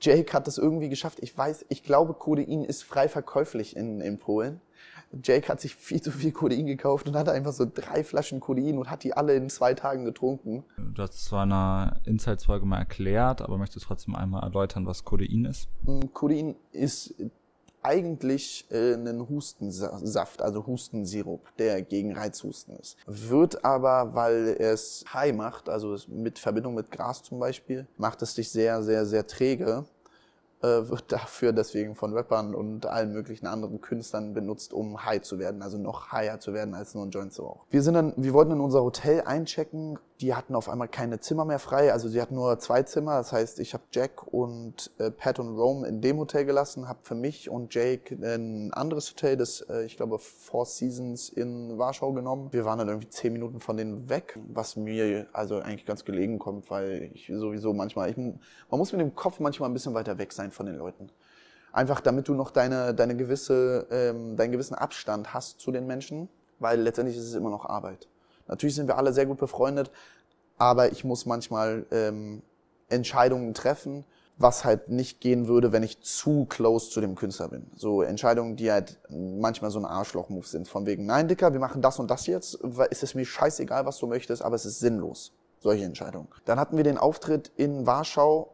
Jake 0.00 0.32
hat 0.32 0.48
es 0.48 0.56
irgendwie 0.56 0.88
geschafft. 0.88 1.18
Ich 1.20 1.36
weiß, 1.36 1.66
ich 1.68 1.82
glaube, 1.82 2.14
Codein 2.14 2.64
ist 2.64 2.82
frei 2.82 3.06
verkäuflich 3.06 3.76
in, 3.76 4.00
in 4.00 4.18
Polen. 4.18 4.62
Jake 5.22 5.48
hat 5.48 5.60
sich 5.60 5.74
viel 5.74 6.00
zu 6.00 6.10
viel 6.10 6.32
Codein 6.32 6.66
gekauft 6.66 7.08
und 7.08 7.16
hatte 7.16 7.32
einfach 7.32 7.52
so 7.52 7.66
drei 7.72 8.04
Flaschen 8.04 8.40
Codein 8.40 8.78
und 8.78 8.90
hat 8.90 9.02
die 9.04 9.12
alle 9.12 9.34
in 9.34 9.50
zwei 9.50 9.74
Tagen 9.74 10.04
getrunken. 10.04 10.64
Du 10.76 11.02
hast 11.02 11.24
zwar 11.24 11.44
in 11.44 11.52
einer 11.52 12.00
Insights-Folge 12.04 12.66
mal 12.66 12.78
erklärt, 12.78 13.42
aber 13.42 13.58
möchtest 13.58 13.84
du 13.84 13.88
trotzdem 13.88 14.14
einmal 14.14 14.42
erläutern, 14.42 14.86
was 14.86 15.04
Codein 15.04 15.44
ist? 15.46 15.68
Codein 16.14 16.54
ist 16.72 17.14
eigentlich 17.82 18.66
äh, 18.70 18.94
ein 18.94 19.28
Hustensaft, 19.28 20.42
also 20.42 20.66
Hustensirup, 20.66 21.40
der 21.58 21.82
gegen 21.82 22.14
Reizhusten 22.14 22.76
ist. 22.76 22.96
Wird 23.06 23.64
aber, 23.64 24.14
weil 24.14 24.56
es 24.58 25.04
high 25.12 25.34
macht, 25.34 25.68
also 25.68 25.96
mit 26.08 26.38
Verbindung 26.38 26.74
mit 26.74 26.90
Gras 26.90 27.22
zum 27.22 27.38
Beispiel, 27.40 27.86
macht 27.96 28.22
es 28.22 28.34
dich 28.34 28.50
sehr, 28.50 28.82
sehr, 28.82 29.06
sehr 29.06 29.26
träge 29.26 29.86
wird 30.62 31.10
dafür 31.12 31.52
deswegen 31.52 31.94
von 31.94 32.12
Rappern 32.12 32.54
und 32.54 32.86
allen 32.86 33.12
möglichen 33.12 33.46
anderen 33.46 33.80
Künstlern 33.80 34.34
benutzt, 34.34 34.72
um 34.72 35.04
high 35.04 35.22
zu 35.22 35.38
werden, 35.38 35.62
also 35.62 35.78
noch 35.78 36.12
higher 36.12 36.38
zu 36.40 36.52
werden 36.52 36.74
als 36.74 36.94
nur 36.94 37.04
ein 37.04 37.10
Joint 37.10 37.32
zu 37.32 37.42
rauchen. 37.42 37.60
Wir 37.70 37.82
sind 37.82 37.94
dann, 37.94 38.12
wir 38.16 38.32
wollten 38.32 38.52
in 38.52 38.60
unser 38.60 38.82
Hotel 38.82 39.22
einchecken, 39.22 39.98
die 40.20 40.34
hatten 40.34 40.54
auf 40.54 40.68
einmal 40.68 40.88
keine 40.88 41.20
Zimmer 41.20 41.44
mehr 41.44 41.58
frei, 41.58 41.92
also 41.92 42.08
sie 42.08 42.20
hatten 42.20 42.34
nur 42.34 42.58
zwei 42.58 42.82
Zimmer, 42.82 43.16
das 43.16 43.32
heißt, 43.32 43.58
ich 43.58 43.72
habe 43.72 43.84
Jack 43.90 44.26
und 44.32 44.90
äh, 44.98 45.10
Pat 45.10 45.38
und 45.38 45.56
Rome 45.56 45.86
in 45.86 46.02
dem 46.02 46.18
Hotel 46.18 46.44
gelassen, 46.44 46.88
habe 46.88 46.98
für 47.02 47.14
mich 47.14 47.48
und 47.48 47.74
Jake 47.74 48.14
ein 48.14 48.72
anderes 48.74 49.10
Hotel, 49.10 49.36
das 49.36 49.62
äh, 49.62 49.84
ich 49.84 49.96
glaube 49.96 50.18
Four 50.18 50.66
Seasons 50.66 51.30
in 51.30 51.78
Warschau 51.78 52.12
genommen. 52.12 52.48
Wir 52.52 52.64
waren 52.64 52.78
dann 52.78 52.88
irgendwie 52.88 53.08
zehn 53.08 53.32
Minuten 53.32 53.60
von 53.60 53.76
denen 53.76 54.08
weg, 54.08 54.38
was 54.52 54.76
mir 54.76 55.26
also 55.32 55.58
eigentlich 55.58 55.86
ganz 55.86 56.04
gelegen 56.04 56.38
kommt, 56.38 56.70
weil 56.70 57.10
ich 57.14 57.30
sowieso 57.32 57.72
manchmal, 57.72 58.10
ich, 58.10 58.16
man 58.16 58.38
muss 58.70 58.92
mit 58.92 59.00
dem 59.00 59.14
Kopf 59.14 59.40
manchmal 59.40 59.70
ein 59.70 59.72
bisschen 59.72 59.94
weiter 59.94 60.18
weg 60.18 60.32
sein 60.32 60.49
von 60.50 60.66
den 60.66 60.76
Leuten. 60.76 61.10
Einfach 61.72 62.00
damit 62.00 62.28
du 62.28 62.34
noch 62.34 62.50
deine, 62.50 62.94
deine 62.94 63.16
gewisse, 63.16 63.86
ähm, 63.90 64.36
deinen 64.36 64.52
gewissen 64.52 64.74
Abstand 64.74 65.32
hast 65.32 65.60
zu 65.60 65.70
den 65.70 65.86
Menschen, 65.86 66.28
weil 66.58 66.80
letztendlich 66.80 67.16
ist 67.16 67.24
es 67.24 67.34
immer 67.34 67.50
noch 67.50 67.64
Arbeit. 67.66 68.08
Natürlich 68.48 68.74
sind 68.74 68.88
wir 68.88 68.98
alle 68.98 69.12
sehr 69.12 69.26
gut 69.26 69.38
befreundet, 69.38 69.90
aber 70.58 70.90
ich 70.90 71.04
muss 71.04 71.26
manchmal 71.26 71.86
ähm, 71.92 72.42
Entscheidungen 72.88 73.54
treffen, 73.54 74.04
was 74.36 74.64
halt 74.64 74.88
nicht 74.88 75.20
gehen 75.20 75.48
würde, 75.48 75.70
wenn 75.70 75.82
ich 75.82 76.00
zu 76.00 76.46
close 76.46 76.90
zu 76.90 77.00
dem 77.00 77.14
Künstler 77.14 77.48
bin. 77.48 77.66
So 77.76 78.02
Entscheidungen, 78.02 78.56
die 78.56 78.72
halt 78.72 78.98
manchmal 79.08 79.70
so 79.70 79.78
ein 79.78 79.84
Arschloch-Move 79.84 80.46
sind. 80.46 80.66
Von 80.66 80.86
wegen, 80.86 81.04
nein, 81.04 81.28
Dicker, 81.28 81.52
wir 81.52 81.60
machen 81.60 81.82
das 81.82 81.98
und 81.98 82.10
das 82.10 82.26
jetzt. 82.26 82.54
Ist 82.54 83.02
es 83.02 83.14
mir 83.14 83.26
scheißegal, 83.26 83.84
was 83.84 83.98
du 83.98 84.06
möchtest, 84.06 84.42
aber 84.42 84.56
es 84.56 84.64
ist 84.64 84.80
sinnlos. 84.80 85.32
Solche 85.60 85.84
Entscheidungen. 85.84 86.28
Dann 86.46 86.58
hatten 86.58 86.78
wir 86.78 86.84
den 86.84 86.96
Auftritt 86.96 87.52
in 87.56 87.86
Warschau 87.86 88.50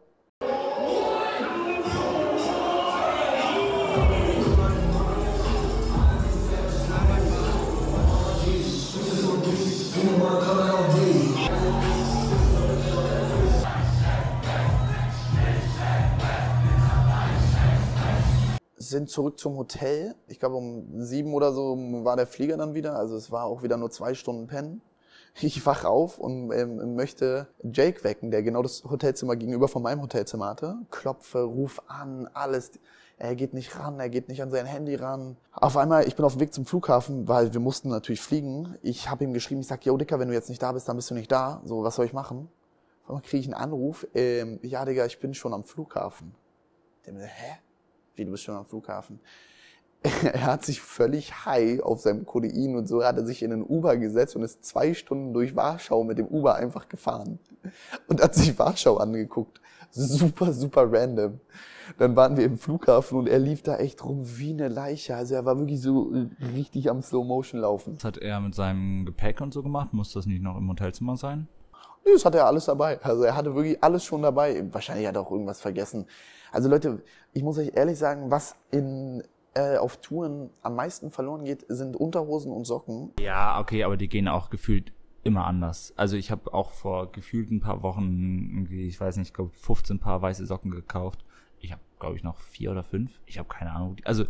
sind 18.89 19.09
zurück 19.09 19.39
zum 19.39 19.57
Hotel. 19.57 20.15
Ich 20.27 20.39
glaube, 20.39 20.55
um 20.55 21.01
sieben 21.01 21.33
oder 21.33 21.51
so 21.51 21.77
war 22.03 22.15
der 22.15 22.27
Flieger 22.27 22.57
dann 22.57 22.73
wieder. 22.73 22.95
Also 22.95 23.15
es 23.15 23.31
war 23.31 23.45
auch 23.45 23.63
wieder 23.63 23.77
nur 23.77 23.91
zwei 23.91 24.13
Stunden 24.13 24.47
pennen. 24.47 24.81
Ich 25.39 25.63
wach 25.67 25.85
auf 25.85 26.17
und 26.17 26.51
ähm, 26.51 26.95
möchte 26.95 27.47
Jake 27.61 28.03
wecken, 28.03 28.31
der 28.31 28.41
genau 28.41 28.63
das 28.63 28.83
Hotelzimmer 28.83 29.35
gegenüber 29.35 29.67
von 29.67 29.83
meinem 29.83 30.01
Hotelzimmer 30.01 30.47
hatte. 30.47 30.77
Klopfe, 30.89 31.43
ruf 31.43 31.83
an, 31.87 32.27
alles. 32.33 32.71
Er 33.19 33.35
geht 33.35 33.53
nicht 33.53 33.79
ran, 33.79 33.99
er 33.99 34.09
geht 34.09 34.29
nicht 34.29 34.41
an 34.41 34.49
sein 34.49 34.65
Handy 34.65 34.95
ran. 34.95 35.37
Auf 35.51 35.77
einmal, 35.77 36.07
ich 36.07 36.15
bin 36.15 36.25
auf 36.25 36.33
dem 36.33 36.39
Weg 36.39 36.55
zum 36.55 36.65
Flughafen, 36.65 37.27
weil 37.27 37.53
wir 37.53 37.59
mussten 37.59 37.89
natürlich 37.89 38.21
fliegen. 38.21 38.77
Ich 38.81 39.09
habe 39.09 39.23
ihm 39.23 39.33
geschrieben, 39.33 39.61
ich 39.61 39.67
sag, 39.67 39.85
yo 39.85 39.97
Dicker, 39.97 40.19
wenn 40.19 40.27
du 40.27 40.33
jetzt 40.33 40.49
nicht 40.49 40.61
da 40.61 40.71
bist, 40.71 40.87
dann 40.87 40.95
bist 40.95 41.11
du 41.11 41.15
nicht 41.15 41.31
da. 41.31 41.61
So, 41.65 41.83
was 41.83 41.95
soll 41.95 42.05
ich 42.05 42.13
machen? 42.13 42.49
Auf 43.03 43.09
einmal 43.09 43.21
kriege 43.23 43.41
ich 43.41 43.45
einen 43.45 43.53
Anruf, 43.53 44.05
ähm, 44.13 44.59
ja 44.63 44.85
Digga, 44.85 45.05
ich 45.05 45.19
bin 45.19 45.33
schon 45.33 45.53
am 45.53 45.63
Flughafen. 45.63 46.35
Der 47.05 47.13
mir, 47.13 47.25
hä? 47.25 47.57
Wie, 48.17 48.25
du 48.25 48.31
bist 48.31 48.43
schon 48.43 48.55
am 48.55 48.65
Flughafen? 48.65 49.19
er 50.23 50.45
hat 50.45 50.65
sich 50.65 50.81
völlig 50.81 51.45
high 51.45 51.81
auf 51.81 52.01
seinem 52.01 52.25
Kodein 52.25 52.75
und 52.75 52.87
so 52.87 53.03
hat 53.03 53.17
er 53.17 53.25
sich 53.25 53.41
in 53.41 53.51
einen 53.51 53.63
Uber 53.63 53.97
gesetzt 53.97 54.35
und 54.35 54.43
ist 54.43 54.63
zwei 54.63 54.93
Stunden 54.93 55.33
durch 55.33 55.55
Warschau 55.55 56.03
mit 56.03 56.17
dem 56.17 56.27
Uber 56.27 56.55
einfach 56.55 56.87
gefahren 56.87 57.39
und 58.07 58.21
hat 58.21 58.35
sich 58.35 58.57
Warschau 58.59 58.97
angeguckt. 58.97 59.61
Super, 59.91 60.53
super 60.53 60.91
random. 60.91 61.39
Dann 61.97 62.15
waren 62.15 62.35
wir 62.35 62.43
im 62.43 62.57
Flughafen 62.57 63.17
und 63.17 63.27
er 63.27 63.39
lief 63.39 63.63
da 63.63 63.77
echt 63.77 64.03
rum 64.03 64.21
wie 64.37 64.51
eine 64.51 64.67
Leiche. 64.67 65.15
Also 65.15 65.35
er 65.35 65.45
war 65.45 65.57
wirklich 65.57 65.81
so 65.81 66.13
richtig 66.53 66.89
am 66.89 67.01
Slow 67.01 67.25
Motion 67.25 67.61
laufen. 67.61 67.95
Was 67.95 68.03
hat 68.03 68.17
er 68.17 68.39
mit 68.41 68.53
seinem 68.53 69.05
Gepäck 69.05 69.39
und 69.39 69.53
so 69.53 69.63
gemacht? 69.63 69.93
Muss 69.93 70.11
das 70.11 70.25
nicht 70.25 70.43
noch 70.43 70.57
im 70.57 70.69
Hotelzimmer 70.69 71.15
sein? 71.15 71.47
Das 72.13 72.25
hatte 72.25 72.39
er 72.39 72.47
alles 72.47 72.65
dabei. 72.65 72.99
Also 73.01 73.23
er 73.23 73.35
hatte 73.35 73.53
wirklich 73.55 73.83
alles 73.83 74.03
schon 74.03 74.21
dabei. 74.21 74.63
Wahrscheinlich 74.71 75.07
hat 75.07 75.15
er 75.15 75.21
auch 75.21 75.31
irgendwas 75.31 75.61
vergessen. 75.61 76.05
Also 76.51 76.69
Leute, 76.69 77.03
ich 77.33 77.43
muss 77.43 77.57
euch 77.57 77.71
ehrlich 77.75 77.97
sagen, 77.97 78.31
was 78.31 78.55
in 78.71 79.23
äh, 79.53 79.77
auf 79.77 79.97
Touren 79.97 80.49
am 80.61 80.75
meisten 80.75 81.11
verloren 81.11 81.43
geht, 81.43 81.65
sind 81.67 81.95
Unterhosen 81.95 82.51
und 82.51 82.65
Socken. 82.65 83.11
Ja, 83.19 83.59
okay, 83.59 83.83
aber 83.83 83.97
die 83.97 84.07
gehen 84.07 84.27
auch 84.27 84.49
gefühlt 84.49 84.93
immer 85.23 85.45
anders. 85.45 85.93
Also 85.97 86.15
ich 86.15 86.31
habe 86.31 86.53
auch 86.53 86.71
vor 86.71 87.11
gefühlt 87.11 87.51
ein 87.51 87.59
paar 87.59 87.83
Wochen 87.83 88.67
ich 88.71 88.99
weiß 88.99 89.17
nicht, 89.17 89.29
ich 89.29 89.33
glaube 89.33 89.51
15 89.55 89.99
Paar 89.99 90.21
weiße 90.21 90.45
Socken 90.45 90.71
gekauft. 90.71 91.25
Ich 91.59 91.71
habe, 91.71 91.81
glaube 91.99 92.15
ich, 92.15 92.23
noch 92.23 92.39
vier 92.39 92.71
oder 92.71 92.83
fünf. 92.83 93.19
Ich 93.25 93.39
habe 93.39 93.49
keine 93.49 93.71
Ahnung. 93.71 93.97
Also 94.05 94.25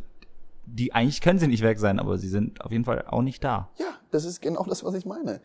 die 0.69 0.93
eigentlich 0.93 1.21
können 1.21 1.39
sie 1.39 1.47
nicht 1.47 1.63
weg 1.63 1.79
sein, 1.79 1.99
aber 1.99 2.17
sie 2.17 2.27
sind 2.27 2.61
auf 2.63 2.71
jeden 2.71 2.83
Fall 2.83 3.05
auch 3.07 3.21
nicht 3.21 3.43
da. 3.43 3.69
Ja, 3.77 3.85
das 4.11 4.25
ist 4.25 4.41
genau 4.41 4.63
das, 4.63 4.83
was 4.83 4.93
ich 4.95 5.05
meine. 5.05 5.39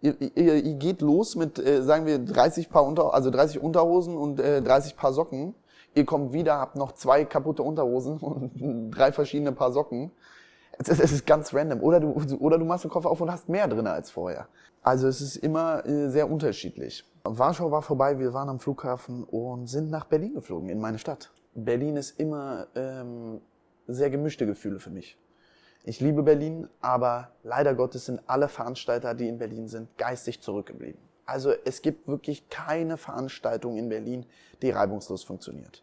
Ihr, 0.00 0.14
ihr, 0.20 0.64
ihr 0.64 0.74
geht 0.74 1.00
los 1.02 1.34
mit, 1.34 1.58
äh, 1.58 1.82
sagen 1.82 2.06
wir, 2.06 2.18
30 2.18 2.70
Paar 2.70 2.84
Unter, 2.84 3.12
also 3.12 3.30
30 3.30 3.60
Unterhosen 3.60 4.16
und 4.16 4.38
äh, 4.38 4.62
30 4.62 4.96
Paar 4.96 5.12
Socken. 5.12 5.54
Ihr 5.94 6.04
kommt 6.04 6.32
wieder, 6.32 6.58
habt 6.58 6.76
noch 6.76 6.92
zwei 6.92 7.24
kaputte 7.24 7.62
Unterhosen 7.64 8.18
und 8.18 8.90
drei 8.92 9.10
verschiedene 9.10 9.52
Paar 9.52 9.72
Socken. 9.72 10.12
Es 10.78 10.88
ist, 10.88 11.00
es 11.00 11.10
ist 11.10 11.26
ganz 11.26 11.52
random. 11.52 11.82
Oder 11.82 11.98
du, 11.98 12.12
oder 12.38 12.56
du 12.56 12.64
machst 12.64 12.84
den 12.84 12.90
Koffer 12.90 13.10
auf 13.10 13.20
und 13.20 13.32
hast 13.32 13.48
mehr 13.48 13.66
drin 13.66 13.88
als 13.88 14.12
vorher. 14.12 14.46
Also 14.82 15.08
es 15.08 15.20
ist 15.20 15.36
immer 15.36 15.84
äh, 15.84 16.08
sehr 16.08 16.30
unterschiedlich. 16.30 17.04
Warschau 17.24 17.72
war 17.72 17.82
vorbei, 17.82 18.18
wir 18.20 18.32
waren 18.32 18.48
am 18.48 18.60
Flughafen 18.60 19.24
und 19.24 19.66
sind 19.66 19.90
nach 19.90 20.04
Berlin 20.04 20.34
geflogen, 20.34 20.68
in 20.68 20.78
meine 20.78 20.98
Stadt. 20.98 21.30
Berlin 21.54 21.96
ist 21.96 22.20
immer 22.20 22.68
ähm, 22.76 23.40
sehr 23.88 24.10
gemischte 24.10 24.46
Gefühle 24.46 24.78
für 24.78 24.90
mich. 24.90 25.18
Ich 25.84 26.00
liebe 26.00 26.22
Berlin, 26.22 26.68
aber 26.80 27.32
leider 27.42 27.74
Gottes 27.74 28.06
sind 28.06 28.20
alle 28.26 28.48
Veranstalter, 28.48 29.14
die 29.14 29.28
in 29.28 29.38
Berlin 29.38 29.68
sind, 29.68 29.96
geistig 29.96 30.40
zurückgeblieben. 30.40 31.00
Also 31.24 31.52
es 31.64 31.82
gibt 31.82 32.08
wirklich 32.08 32.48
keine 32.48 32.96
Veranstaltung 32.96 33.76
in 33.76 33.88
Berlin, 33.88 34.26
die 34.62 34.70
reibungslos 34.70 35.24
funktioniert. 35.24 35.82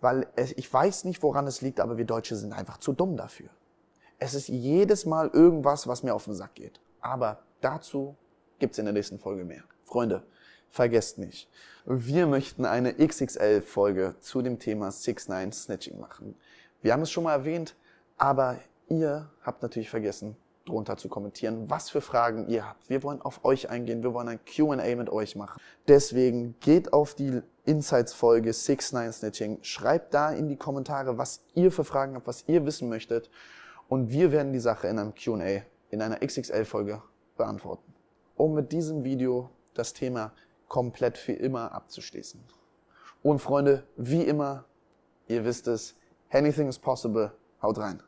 Weil 0.00 0.26
es, 0.36 0.52
ich 0.52 0.72
weiß 0.72 1.04
nicht, 1.04 1.22
woran 1.22 1.46
es 1.46 1.60
liegt, 1.60 1.80
aber 1.80 1.96
wir 1.96 2.04
Deutsche 2.04 2.36
sind 2.36 2.52
einfach 2.52 2.78
zu 2.78 2.92
dumm 2.92 3.16
dafür. 3.16 3.48
Es 4.18 4.34
ist 4.34 4.48
jedes 4.48 5.06
Mal 5.06 5.28
irgendwas, 5.32 5.86
was 5.86 6.02
mir 6.02 6.14
auf 6.14 6.24
den 6.24 6.34
Sack 6.34 6.54
geht. 6.54 6.80
Aber 7.00 7.40
dazu 7.60 8.16
gibt's 8.58 8.78
in 8.78 8.84
der 8.84 8.94
nächsten 8.94 9.18
Folge 9.18 9.44
mehr. 9.44 9.62
Freunde, 9.84 10.22
vergesst 10.70 11.18
nicht, 11.18 11.48
wir 11.84 12.26
möchten 12.26 12.64
eine 12.64 12.94
XXL-Folge 12.94 14.16
zu 14.20 14.42
dem 14.42 14.58
Thema 14.58 14.88
6-9 14.88 15.52
Snitching 15.52 16.00
machen. 16.00 16.34
Wir 16.86 16.92
haben 16.92 17.02
es 17.02 17.10
schon 17.10 17.24
mal 17.24 17.32
erwähnt, 17.32 17.74
aber 18.16 18.60
ihr 18.88 19.28
habt 19.42 19.60
natürlich 19.60 19.90
vergessen, 19.90 20.36
drunter 20.66 20.96
zu 20.96 21.08
kommentieren, 21.08 21.68
was 21.68 21.90
für 21.90 22.00
Fragen 22.00 22.46
ihr 22.46 22.64
habt. 22.64 22.88
Wir 22.88 23.02
wollen 23.02 23.20
auf 23.20 23.44
euch 23.44 23.68
eingehen, 23.70 24.04
wir 24.04 24.14
wollen 24.14 24.28
ein 24.28 24.38
Q&A 24.44 24.94
mit 24.94 25.10
euch 25.10 25.34
machen. 25.34 25.60
Deswegen 25.88 26.54
geht 26.60 26.92
auf 26.92 27.14
die 27.14 27.42
Insights-Folge 27.64 28.50
6-9 28.50 29.10
Snitching, 29.10 29.58
schreibt 29.62 30.14
da 30.14 30.30
in 30.30 30.48
die 30.48 30.54
Kommentare, 30.54 31.18
was 31.18 31.42
ihr 31.54 31.72
für 31.72 31.82
Fragen 31.82 32.14
habt, 32.14 32.28
was 32.28 32.44
ihr 32.46 32.64
wissen 32.64 32.88
möchtet 32.88 33.30
und 33.88 34.12
wir 34.12 34.30
werden 34.30 34.52
die 34.52 34.60
Sache 34.60 34.86
in 34.86 35.00
einem 35.00 35.12
Q&A, 35.12 35.62
in 35.90 36.00
einer 36.00 36.20
XXL-Folge 36.24 37.02
beantworten. 37.36 37.92
Um 38.36 38.54
mit 38.54 38.70
diesem 38.70 39.02
Video 39.02 39.50
das 39.74 39.92
Thema 39.92 40.30
komplett 40.68 41.18
für 41.18 41.32
immer 41.32 41.72
abzuschließen. 41.72 42.40
Und 43.24 43.40
Freunde, 43.40 43.82
wie 43.96 44.22
immer, 44.22 44.66
ihr 45.26 45.44
wisst 45.44 45.66
es, 45.66 45.96
anything 46.32 46.68
is 46.68 46.78
possible, 46.78 47.32
haut 47.60 47.76
rein. 47.78 48.00